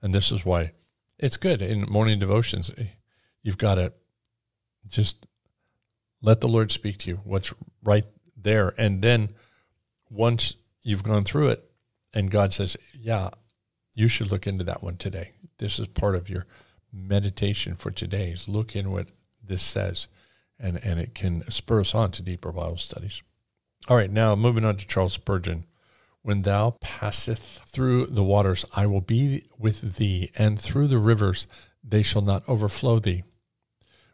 And 0.00 0.14
this 0.14 0.30
is 0.30 0.44
why 0.44 0.72
it's 1.18 1.36
good 1.36 1.60
in 1.60 1.82
morning 1.82 2.18
devotions. 2.18 2.72
You've 3.42 3.58
got 3.58 3.74
to 3.76 3.92
just 4.88 5.26
let 6.22 6.40
the 6.40 6.48
Lord 6.48 6.70
speak 6.70 6.98
to 6.98 7.10
you, 7.10 7.20
what's 7.24 7.52
right 7.82 8.06
there. 8.36 8.74
And 8.78 9.02
then 9.02 9.30
once 10.14 10.54
you've 10.82 11.02
gone 11.02 11.24
through 11.24 11.48
it 11.48 11.70
and 12.12 12.30
God 12.30 12.52
says, 12.52 12.76
Yeah, 12.92 13.30
you 13.94 14.08
should 14.08 14.30
look 14.30 14.46
into 14.46 14.64
that 14.64 14.82
one 14.82 14.96
today 14.96 15.32
this 15.58 15.78
is 15.78 15.86
part 15.86 16.14
of 16.14 16.28
your 16.28 16.46
meditation 16.92 17.74
for 17.76 17.90
today 17.90 18.30
is 18.30 18.48
look 18.48 18.76
in 18.76 18.90
what 18.90 19.08
this 19.42 19.62
says 19.62 20.08
and, 20.58 20.82
and 20.84 21.00
it 21.00 21.14
can 21.14 21.48
spur 21.50 21.80
us 21.80 21.94
on 21.94 22.10
to 22.12 22.22
deeper 22.22 22.52
Bible 22.52 22.76
studies. 22.76 23.22
All 23.88 23.96
right, 23.96 24.10
now 24.10 24.34
moving 24.36 24.64
on 24.64 24.76
to 24.76 24.86
Charles 24.86 25.12
Spurgeon. 25.12 25.66
When 26.22 26.42
thou 26.42 26.76
passeth 26.80 27.62
through 27.66 28.06
the 28.06 28.22
waters, 28.22 28.64
I 28.74 28.86
will 28.86 29.02
be 29.02 29.44
with 29.58 29.96
thee, 29.96 30.30
and 30.36 30.58
through 30.58 30.88
the 30.88 30.98
rivers, 30.98 31.46
they 31.82 32.00
shall 32.00 32.22
not 32.22 32.48
overflow 32.48 32.98
thee. 32.98 33.24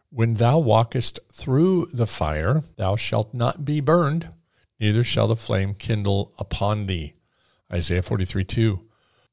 When 0.09 0.33
thou 0.33 0.59
walkest 0.59 1.21
through 1.31 1.87
the 1.93 2.07
fire, 2.07 2.63
thou 2.75 2.97
shalt 2.97 3.33
not 3.33 3.63
be 3.63 3.79
burned, 3.79 4.29
neither 4.81 5.03
shall 5.03 5.27
the 5.27 5.35
flame 5.37 5.75
kindle 5.75 6.33
upon 6.37 6.87
thee. 6.87 7.13
Isaiah 7.71 8.01
43 8.01 8.43
2. 8.43 8.79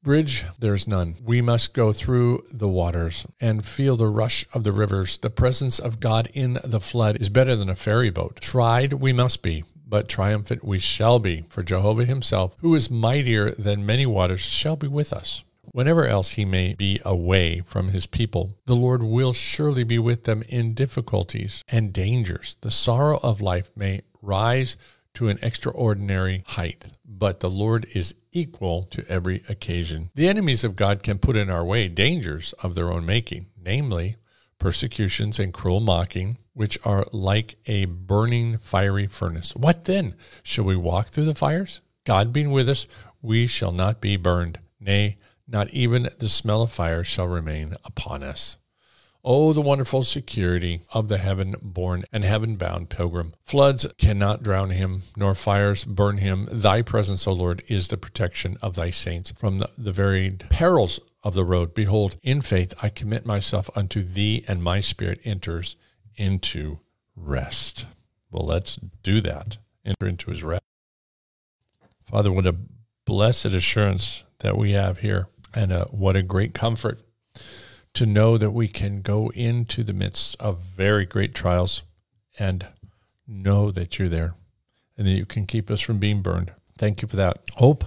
Bridge, 0.01 0.45
there's 0.57 0.87
none. 0.87 1.15
We 1.21 1.41
must 1.41 1.73
go 1.73 1.91
through 1.91 2.45
the 2.53 2.69
waters 2.69 3.25
and 3.41 3.65
feel 3.65 3.97
the 3.97 4.07
rush 4.07 4.45
of 4.53 4.63
the 4.63 4.71
rivers. 4.71 5.17
The 5.17 5.29
presence 5.29 5.77
of 5.77 5.99
God 5.99 6.29
in 6.33 6.57
the 6.63 6.79
flood 6.79 7.17
is 7.19 7.27
better 7.27 7.57
than 7.57 7.69
a 7.69 7.75
ferry 7.75 8.09
boat. 8.09 8.39
Tried 8.39 8.93
we 8.93 9.11
must 9.11 9.43
be, 9.43 9.65
but 9.85 10.07
triumphant 10.07 10.63
we 10.63 10.79
shall 10.79 11.19
be, 11.19 11.43
for 11.49 11.63
Jehovah 11.63 12.05
himself, 12.05 12.55
who 12.59 12.73
is 12.75 12.89
mightier 12.89 13.51
than 13.51 13.85
many 13.85 14.05
waters, 14.05 14.39
shall 14.39 14.77
be 14.77 14.87
with 14.87 15.11
us. 15.11 15.43
Whenever 15.71 16.07
else 16.07 16.29
he 16.29 16.45
may 16.45 16.75
be 16.75 17.01
away 17.03 17.61
from 17.65 17.89
his 17.89 18.05
people, 18.05 18.53
the 18.65 18.75
Lord 18.75 19.03
will 19.03 19.33
surely 19.33 19.83
be 19.83 19.99
with 19.99 20.23
them 20.23 20.43
in 20.47 20.73
difficulties 20.73 21.63
and 21.67 21.91
dangers. 21.91 22.55
The 22.61 22.71
sorrow 22.71 23.19
of 23.21 23.41
life 23.41 23.69
may 23.75 24.01
rise 24.21 24.77
to 25.19 25.27
an 25.27 25.37
extraordinary 25.41 26.41
height, 26.47 26.85
but 27.05 27.41
the 27.41 27.49
Lord 27.49 27.85
is 27.93 28.15
equal 28.31 28.83
to 28.83 29.05
every 29.09 29.43
occasion. 29.49 30.09
The 30.15 30.29
enemies 30.29 30.63
of 30.63 30.77
God 30.77 31.03
can 31.03 31.17
put 31.17 31.35
in 31.35 31.49
our 31.49 31.65
way 31.65 31.89
dangers 31.89 32.53
of 32.63 32.73
their 32.73 32.89
own 32.89 33.05
making, 33.05 33.47
namely 33.61 34.15
persecutions 34.59 35.37
and 35.37 35.53
cruel 35.53 35.81
mocking, 35.81 36.37
which 36.53 36.79
are 36.85 37.05
like 37.11 37.57
a 37.65 37.83
burning 37.83 38.59
fiery 38.59 39.07
furnace. 39.07 39.53
What 39.57 39.83
then? 39.83 40.15
Shall 40.41 40.63
we 40.63 40.77
walk 40.77 41.09
through 41.09 41.25
the 41.25 41.35
fires? 41.35 41.81
God 42.05 42.31
being 42.31 42.51
with 42.51 42.69
us, 42.69 42.87
we 43.21 43.45
shall 43.45 43.73
not 43.73 43.99
be 43.99 44.15
burned. 44.15 44.59
Nay, 44.79 45.17
not 45.45 45.69
even 45.71 46.07
the 46.19 46.29
smell 46.29 46.61
of 46.61 46.71
fire 46.71 47.03
shall 47.03 47.27
remain 47.27 47.75
upon 47.83 48.23
us. 48.23 48.55
Oh, 49.23 49.51
the 49.51 49.61
wonderful 49.61 50.03
security 50.03 50.81
of 50.93 51.09
the 51.09 51.17
heaven 51.17 51.55
born 51.61 52.03
and 52.11 52.23
heaven 52.23 52.55
bound 52.55 52.89
pilgrim. 52.89 53.33
Floods 53.45 53.85
cannot 53.97 54.43
drown 54.43 54.69
him, 54.69 55.01
nor 55.17 55.35
fires 55.35 55.83
burn 55.83 56.19
him. 56.19 56.47
Thy 56.49 56.81
presence, 56.81 57.27
O 57.27 57.33
Lord, 57.33 57.61
is 57.67 57.89
the 57.89 57.97
protection 57.97 58.57
of 58.61 58.75
thy 58.75 58.91
saints 58.91 59.33
from 59.37 59.57
the, 59.57 59.69
the 59.77 59.91
varied 59.91 60.45
perils 60.49 61.01
of 61.21 61.33
the 61.33 61.43
road. 61.43 61.73
Behold, 61.73 62.15
in 62.23 62.41
faith 62.41 62.73
I 62.81 62.87
commit 62.87 63.25
myself 63.25 63.69
unto 63.75 64.03
thee, 64.03 64.45
and 64.47 64.63
my 64.63 64.79
spirit 64.79 65.19
enters 65.25 65.75
into 66.15 66.79
rest. 67.13 67.85
Well, 68.31 68.45
let's 68.45 68.77
do 69.03 69.19
that. 69.21 69.57
Enter 69.83 70.07
into 70.07 70.29
his 70.31 70.43
rest. 70.43 70.63
Father, 72.05 72.31
what 72.31 72.47
a 72.47 72.55
blessed 73.05 73.47
assurance 73.47 74.23
that 74.39 74.57
we 74.57 74.71
have 74.71 74.99
here, 74.99 75.27
and 75.53 75.73
uh, 75.73 75.85
what 75.91 76.15
a 76.15 76.23
great 76.23 76.53
comfort 76.53 77.01
to 77.99 78.05
know 78.05 78.37
that 78.37 78.51
we 78.51 78.69
can 78.69 79.01
go 79.01 79.29
into 79.35 79.83
the 79.83 79.91
midst 79.91 80.33
of 80.39 80.59
very 80.59 81.05
great 81.05 81.35
trials 81.35 81.81
and 82.37 82.65
know 83.27 83.71
that 83.71 83.99
you're 83.99 84.07
there 84.07 84.35
and 84.97 85.05
that 85.05 85.11
you 85.11 85.25
can 85.25 85.45
keep 85.45 85.69
us 85.69 85.81
from 85.81 85.99
being 85.99 86.21
burned. 86.21 86.53
Thank 86.77 87.01
you 87.01 87.09
for 87.09 87.17
that 87.17 87.41
hope. 87.57 87.83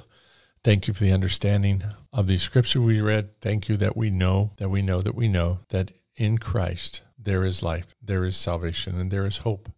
Thank 0.62 0.86
you 0.86 0.92
for 0.92 1.02
the 1.02 1.12
understanding 1.12 1.82
of 2.12 2.26
the 2.26 2.36
scripture 2.36 2.82
we 2.82 3.00
read. 3.00 3.40
Thank 3.40 3.70
you 3.70 3.78
that 3.78 3.96
we 3.96 4.10
know, 4.10 4.50
that 4.58 4.68
we 4.68 4.82
know, 4.82 5.00
that 5.00 5.14
we 5.14 5.28
know 5.28 5.60
that 5.70 5.92
in 6.14 6.36
Christ 6.36 7.00
there 7.18 7.42
is 7.42 7.62
life, 7.62 7.94
there 8.02 8.26
is 8.26 8.36
salvation, 8.36 9.00
and 9.00 9.10
there 9.10 9.24
is 9.24 9.38
hope. 9.38 9.70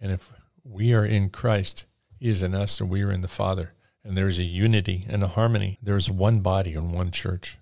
And 0.00 0.10
if 0.10 0.32
we 0.64 0.94
are 0.94 1.04
in 1.04 1.28
Christ, 1.28 1.84
He 2.18 2.30
is 2.30 2.42
in 2.42 2.54
us, 2.54 2.80
and 2.80 2.88
we 2.88 3.02
are 3.02 3.12
in 3.12 3.20
the 3.20 3.28
Father. 3.28 3.74
And 4.02 4.16
there 4.16 4.28
is 4.28 4.38
a 4.38 4.44
unity 4.44 5.04
and 5.10 5.22
a 5.22 5.28
harmony. 5.28 5.78
There 5.82 5.96
is 5.96 6.10
one 6.10 6.40
body 6.40 6.72
and 6.72 6.94
one 6.94 7.10
church. 7.10 7.58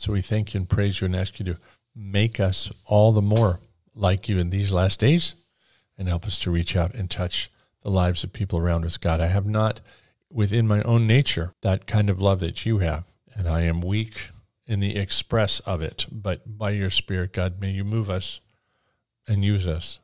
So 0.00 0.14
we 0.14 0.22
thank 0.22 0.54
you 0.54 0.60
and 0.60 0.68
praise 0.68 1.02
you 1.02 1.04
and 1.04 1.14
ask 1.14 1.38
you 1.38 1.44
to 1.44 1.58
make 1.94 2.40
us 2.40 2.72
all 2.86 3.12
the 3.12 3.20
more 3.20 3.60
like 3.94 4.30
you 4.30 4.38
in 4.38 4.48
these 4.48 4.72
last 4.72 4.98
days 4.98 5.34
and 5.98 6.08
help 6.08 6.24
us 6.24 6.38
to 6.38 6.50
reach 6.50 6.74
out 6.74 6.94
and 6.94 7.10
touch 7.10 7.52
the 7.82 7.90
lives 7.90 8.24
of 8.24 8.32
people 8.32 8.58
around 8.58 8.86
us. 8.86 8.96
God, 8.96 9.20
I 9.20 9.26
have 9.26 9.44
not 9.44 9.82
within 10.32 10.66
my 10.66 10.80
own 10.84 11.06
nature 11.06 11.52
that 11.60 11.86
kind 11.86 12.08
of 12.08 12.18
love 12.18 12.40
that 12.40 12.64
you 12.64 12.78
have, 12.78 13.04
and 13.34 13.46
I 13.46 13.64
am 13.64 13.82
weak 13.82 14.30
in 14.66 14.80
the 14.80 14.96
express 14.96 15.60
of 15.60 15.82
it. 15.82 16.06
But 16.10 16.56
by 16.56 16.70
your 16.70 16.88
Spirit, 16.88 17.34
God, 17.34 17.60
may 17.60 17.70
you 17.70 17.84
move 17.84 18.08
us 18.08 18.40
and 19.28 19.44
use 19.44 19.66
us 19.66 20.00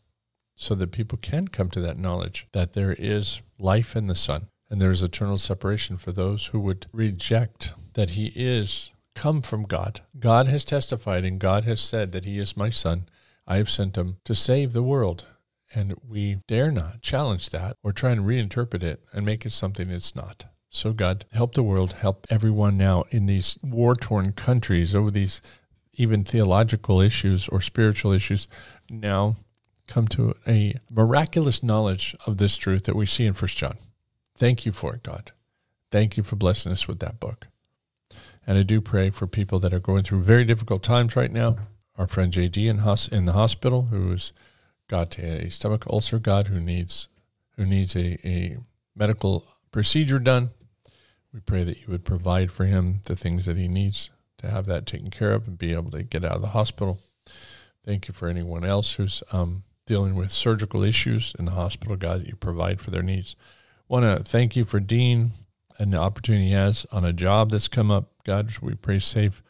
so 0.54 0.74
that 0.74 0.92
people 0.92 1.16
can 1.16 1.48
come 1.48 1.70
to 1.70 1.80
that 1.80 1.98
knowledge 1.98 2.48
that 2.52 2.74
there 2.74 2.94
is 2.98 3.40
life 3.58 3.96
in 3.96 4.08
the 4.08 4.14
Son 4.14 4.48
and 4.68 4.78
there 4.78 4.90
is 4.90 5.02
eternal 5.02 5.38
separation 5.38 5.96
for 5.96 6.12
those 6.12 6.48
who 6.48 6.60
would 6.60 6.84
reject 6.92 7.72
that 7.94 8.10
He 8.10 8.26
is 8.36 8.90
come 9.16 9.42
from 9.42 9.64
God. 9.64 10.02
God 10.20 10.46
has 10.46 10.64
testified 10.64 11.24
and 11.24 11.40
God 11.40 11.64
has 11.64 11.80
said 11.80 12.12
that 12.12 12.24
He 12.24 12.38
is 12.38 12.56
my 12.56 12.70
Son. 12.70 13.08
I 13.46 13.56
have 13.56 13.70
sent 13.70 13.96
Him 13.96 14.18
to 14.24 14.34
save 14.34 14.72
the 14.72 14.82
world. 14.82 15.26
And 15.74 15.96
we 16.08 16.38
dare 16.46 16.70
not 16.70 17.02
challenge 17.02 17.50
that 17.50 17.76
or 17.82 17.92
try 17.92 18.12
and 18.12 18.20
reinterpret 18.20 18.84
it 18.84 19.02
and 19.12 19.26
make 19.26 19.44
it 19.44 19.50
something 19.50 19.90
it's 19.90 20.14
not. 20.14 20.44
So, 20.70 20.92
God, 20.92 21.24
help 21.32 21.54
the 21.54 21.62
world, 21.62 21.92
help 21.94 22.26
everyone 22.30 22.76
now 22.76 23.04
in 23.10 23.26
these 23.26 23.58
war 23.62 23.96
torn 23.96 24.32
countries 24.32 24.94
over 24.94 25.10
these 25.10 25.40
even 25.94 26.22
theological 26.22 27.00
issues 27.00 27.48
or 27.48 27.60
spiritual 27.60 28.12
issues 28.12 28.46
now 28.88 29.36
come 29.86 30.06
to 30.08 30.34
a 30.46 30.74
miraculous 30.90 31.62
knowledge 31.62 32.14
of 32.26 32.36
this 32.36 32.56
truth 32.56 32.84
that 32.84 32.96
we 32.96 33.06
see 33.06 33.24
in 33.24 33.34
First 33.34 33.56
John. 33.56 33.76
Thank 34.36 34.66
you 34.66 34.72
for 34.72 34.94
it, 34.94 35.02
God. 35.02 35.32
Thank 35.90 36.16
you 36.16 36.22
for 36.22 36.36
blessing 36.36 36.72
us 36.72 36.86
with 36.86 36.98
that 37.00 37.18
book. 37.20 37.48
And 38.46 38.56
I 38.56 38.62
do 38.62 38.80
pray 38.80 39.10
for 39.10 39.26
people 39.26 39.58
that 39.60 39.74
are 39.74 39.80
going 39.80 40.04
through 40.04 40.22
very 40.22 40.44
difficult 40.44 40.82
times 40.82 41.16
right 41.16 41.32
now. 41.32 41.56
Our 41.98 42.06
friend 42.06 42.32
JD 42.32 42.68
in, 42.68 43.16
in 43.16 43.24
the 43.24 43.32
hospital, 43.32 43.88
who's 43.90 44.32
got 44.88 45.18
a 45.18 45.50
stomach 45.50 45.86
ulcer, 45.88 46.18
God, 46.18 46.48
who 46.48 46.60
needs 46.60 47.08
who 47.56 47.64
needs 47.64 47.96
a, 47.96 48.18
a 48.26 48.58
medical 48.94 49.46
procedure 49.72 50.18
done. 50.18 50.50
We 51.32 51.40
pray 51.40 51.64
that 51.64 51.80
you 51.80 51.86
would 51.88 52.04
provide 52.04 52.52
for 52.52 52.66
him 52.66 53.00
the 53.06 53.16
things 53.16 53.46
that 53.46 53.56
he 53.56 53.66
needs 53.66 54.10
to 54.38 54.50
have 54.50 54.66
that 54.66 54.86
taken 54.86 55.10
care 55.10 55.32
of 55.32 55.48
and 55.48 55.58
be 55.58 55.72
able 55.72 55.90
to 55.92 56.02
get 56.02 56.24
out 56.24 56.36
of 56.36 56.42
the 56.42 56.48
hospital. 56.48 56.98
Thank 57.84 58.08
you 58.08 58.14
for 58.14 58.28
anyone 58.28 58.64
else 58.64 58.94
who's 58.94 59.22
um, 59.32 59.64
dealing 59.86 60.14
with 60.14 60.30
surgical 60.30 60.82
issues 60.82 61.34
in 61.38 61.44
the 61.44 61.52
hospital, 61.52 61.96
God, 61.96 62.20
that 62.20 62.26
you 62.26 62.36
provide 62.36 62.80
for 62.80 62.90
their 62.90 63.02
needs. 63.02 63.36
Want 63.88 64.04
to 64.04 64.24
thank 64.24 64.56
you 64.56 64.64
for 64.64 64.80
Dean 64.80 65.30
and 65.78 65.92
the 65.92 65.98
opportunity 65.98 66.46
he 66.46 66.52
has 66.52 66.86
on 66.90 67.04
a 67.04 67.12
job 67.12 67.50
that's 67.50 67.68
come 67.68 67.90
up. 67.90 68.10
God, 68.26 68.52
we 68.60 68.74
pray 68.74 68.98
safe 68.98 69.40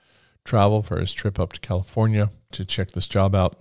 travel 0.45 0.83
for 0.83 1.01
his 1.01 1.15
trip 1.15 1.41
up 1.41 1.55
to 1.55 1.61
California 1.61 2.29
to 2.53 2.65
check 2.67 2.91
this 2.91 3.07
job 3.07 3.35
out. 3.35 3.57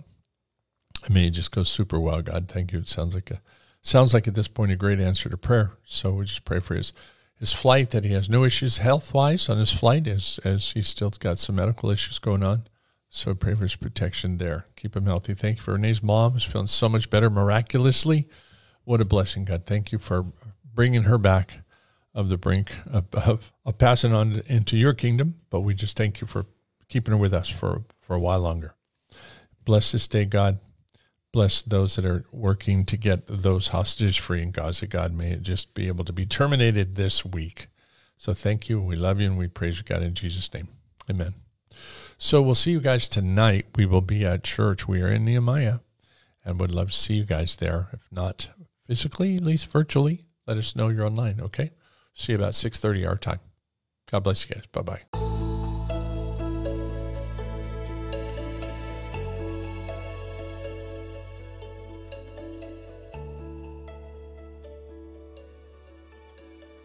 I 1.08 1.12
mean, 1.12 1.24
it 1.24 1.30
just 1.30 1.50
goes 1.50 1.70
super 1.70 1.98
well. 1.98 2.20
God, 2.20 2.48
thank 2.48 2.70
you. 2.70 2.80
It 2.80 2.88
sounds 2.88 3.14
like 3.14 3.30
a 3.30 3.40
sounds 3.80 4.12
like 4.12 4.28
at 4.28 4.34
this 4.34 4.48
point 4.48 4.72
a 4.72 4.76
great 4.76 5.00
answer 5.00 5.30
to 5.30 5.36
prayer. 5.38 5.72
So 5.86 6.12
we 6.12 6.26
just 6.26 6.44
pray 6.44 6.60
for 6.60 6.74
his 6.74 6.92
his 7.38 7.52
flight 7.52 7.90
that 7.90 8.04
he 8.04 8.12
has 8.12 8.28
no 8.28 8.44
issues 8.44 8.78
health 8.78 9.14
wise 9.14 9.48
on 9.48 9.56
his 9.56 9.72
flight 9.72 10.06
as 10.06 10.38
as 10.44 10.72
he's 10.72 10.88
still 10.88 11.10
got 11.10 11.38
some 11.38 11.56
medical 11.56 11.90
issues 11.90 12.18
going 12.18 12.42
on. 12.42 12.66
So 13.08 13.34
pray 13.34 13.54
for 13.54 13.62
his 13.62 13.76
protection 13.76 14.36
there. 14.36 14.66
Keep 14.76 14.96
him 14.96 15.06
healthy. 15.06 15.32
Thank 15.32 15.56
you 15.56 15.62
for 15.62 15.72
Renee's 15.72 16.02
mom 16.02 16.32
who's 16.32 16.44
feeling 16.44 16.66
so 16.66 16.90
much 16.90 17.08
better 17.08 17.30
miraculously. 17.30 18.28
What 18.84 19.00
a 19.00 19.06
blessing, 19.06 19.46
God. 19.46 19.64
Thank 19.64 19.92
you 19.92 19.98
for 19.98 20.26
bringing 20.74 21.04
her 21.04 21.16
back 21.16 21.60
of 22.16 22.30
the 22.30 22.38
brink 22.38 22.78
of, 22.90 23.04
of, 23.14 23.78
passing 23.78 24.14
on 24.14 24.40
into 24.46 24.76
your 24.76 24.94
kingdom. 24.94 25.34
But 25.50 25.60
we 25.60 25.74
just 25.74 25.96
thank 25.96 26.20
you 26.20 26.26
for 26.26 26.46
keeping 26.88 27.12
her 27.12 27.18
with 27.18 27.34
us 27.34 27.48
for, 27.48 27.82
for 28.00 28.16
a 28.16 28.18
while 28.18 28.40
longer. 28.40 28.74
Bless 29.64 29.92
this 29.92 30.08
day, 30.08 30.24
God. 30.24 30.58
Bless 31.30 31.60
those 31.60 31.96
that 31.96 32.06
are 32.06 32.24
working 32.32 32.86
to 32.86 32.96
get 32.96 33.26
those 33.26 33.68
hostages 33.68 34.16
free 34.16 34.42
in 34.42 34.50
Gaza. 34.50 34.86
God, 34.86 35.12
may 35.12 35.32
it 35.32 35.42
just 35.42 35.74
be 35.74 35.88
able 35.88 36.04
to 36.06 36.12
be 36.12 36.24
terminated 36.24 36.94
this 36.94 37.22
week. 37.22 37.66
So 38.16 38.32
thank 38.32 38.70
you. 38.70 38.80
We 38.80 38.96
love 38.96 39.20
you 39.20 39.26
and 39.26 39.36
we 39.36 39.46
praise 39.46 39.76
you, 39.76 39.84
God, 39.84 40.02
in 40.02 40.14
Jesus' 40.14 40.52
name. 40.54 40.68
Amen. 41.10 41.34
So 42.16 42.40
we'll 42.40 42.54
see 42.54 42.70
you 42.70 42.80
guys 42.80 43.08
tonight. 43.08 43.66
We 43.76 43.84
will 43.84 44.00
be 44.00 44.24
at 44.24 44.42
church. 44.42 44.88
We 44.88 45.02
are 45.02 45.08
in 45.08 45.26
Nehemiah 45.26 45.80
and 46.42 46.58
would 46.58 46.72
love 46.72 46.92
to 46.92 46.96
see 46.96 47.14
you 47.14 47.24
guys 47.24 47.56
there. 47.56 47.88
If 47.92 48.08
not 48.10 48.48
physically, 48.86 49.36
at 49.36 49.42
least 49.42 49.70
virtually, 49.70 50.24
let 50.46 50.56
us 50.56 50.74
know 50.74 50.88
you're 50.88 51.04
online, 51.04 51.40
okay? 51.42 51.72
See 52.16 52.32
you 52.32 52.38
about 52.38 52.52
6.30 52.54 53.06
our 53.06 53.16
time. 53.16 53.40
God 54.10 54.20
bless 54.20 54.48
you 54.48 54.54
guys. 54.54 54.66
Bye-bye. 54.72 55.25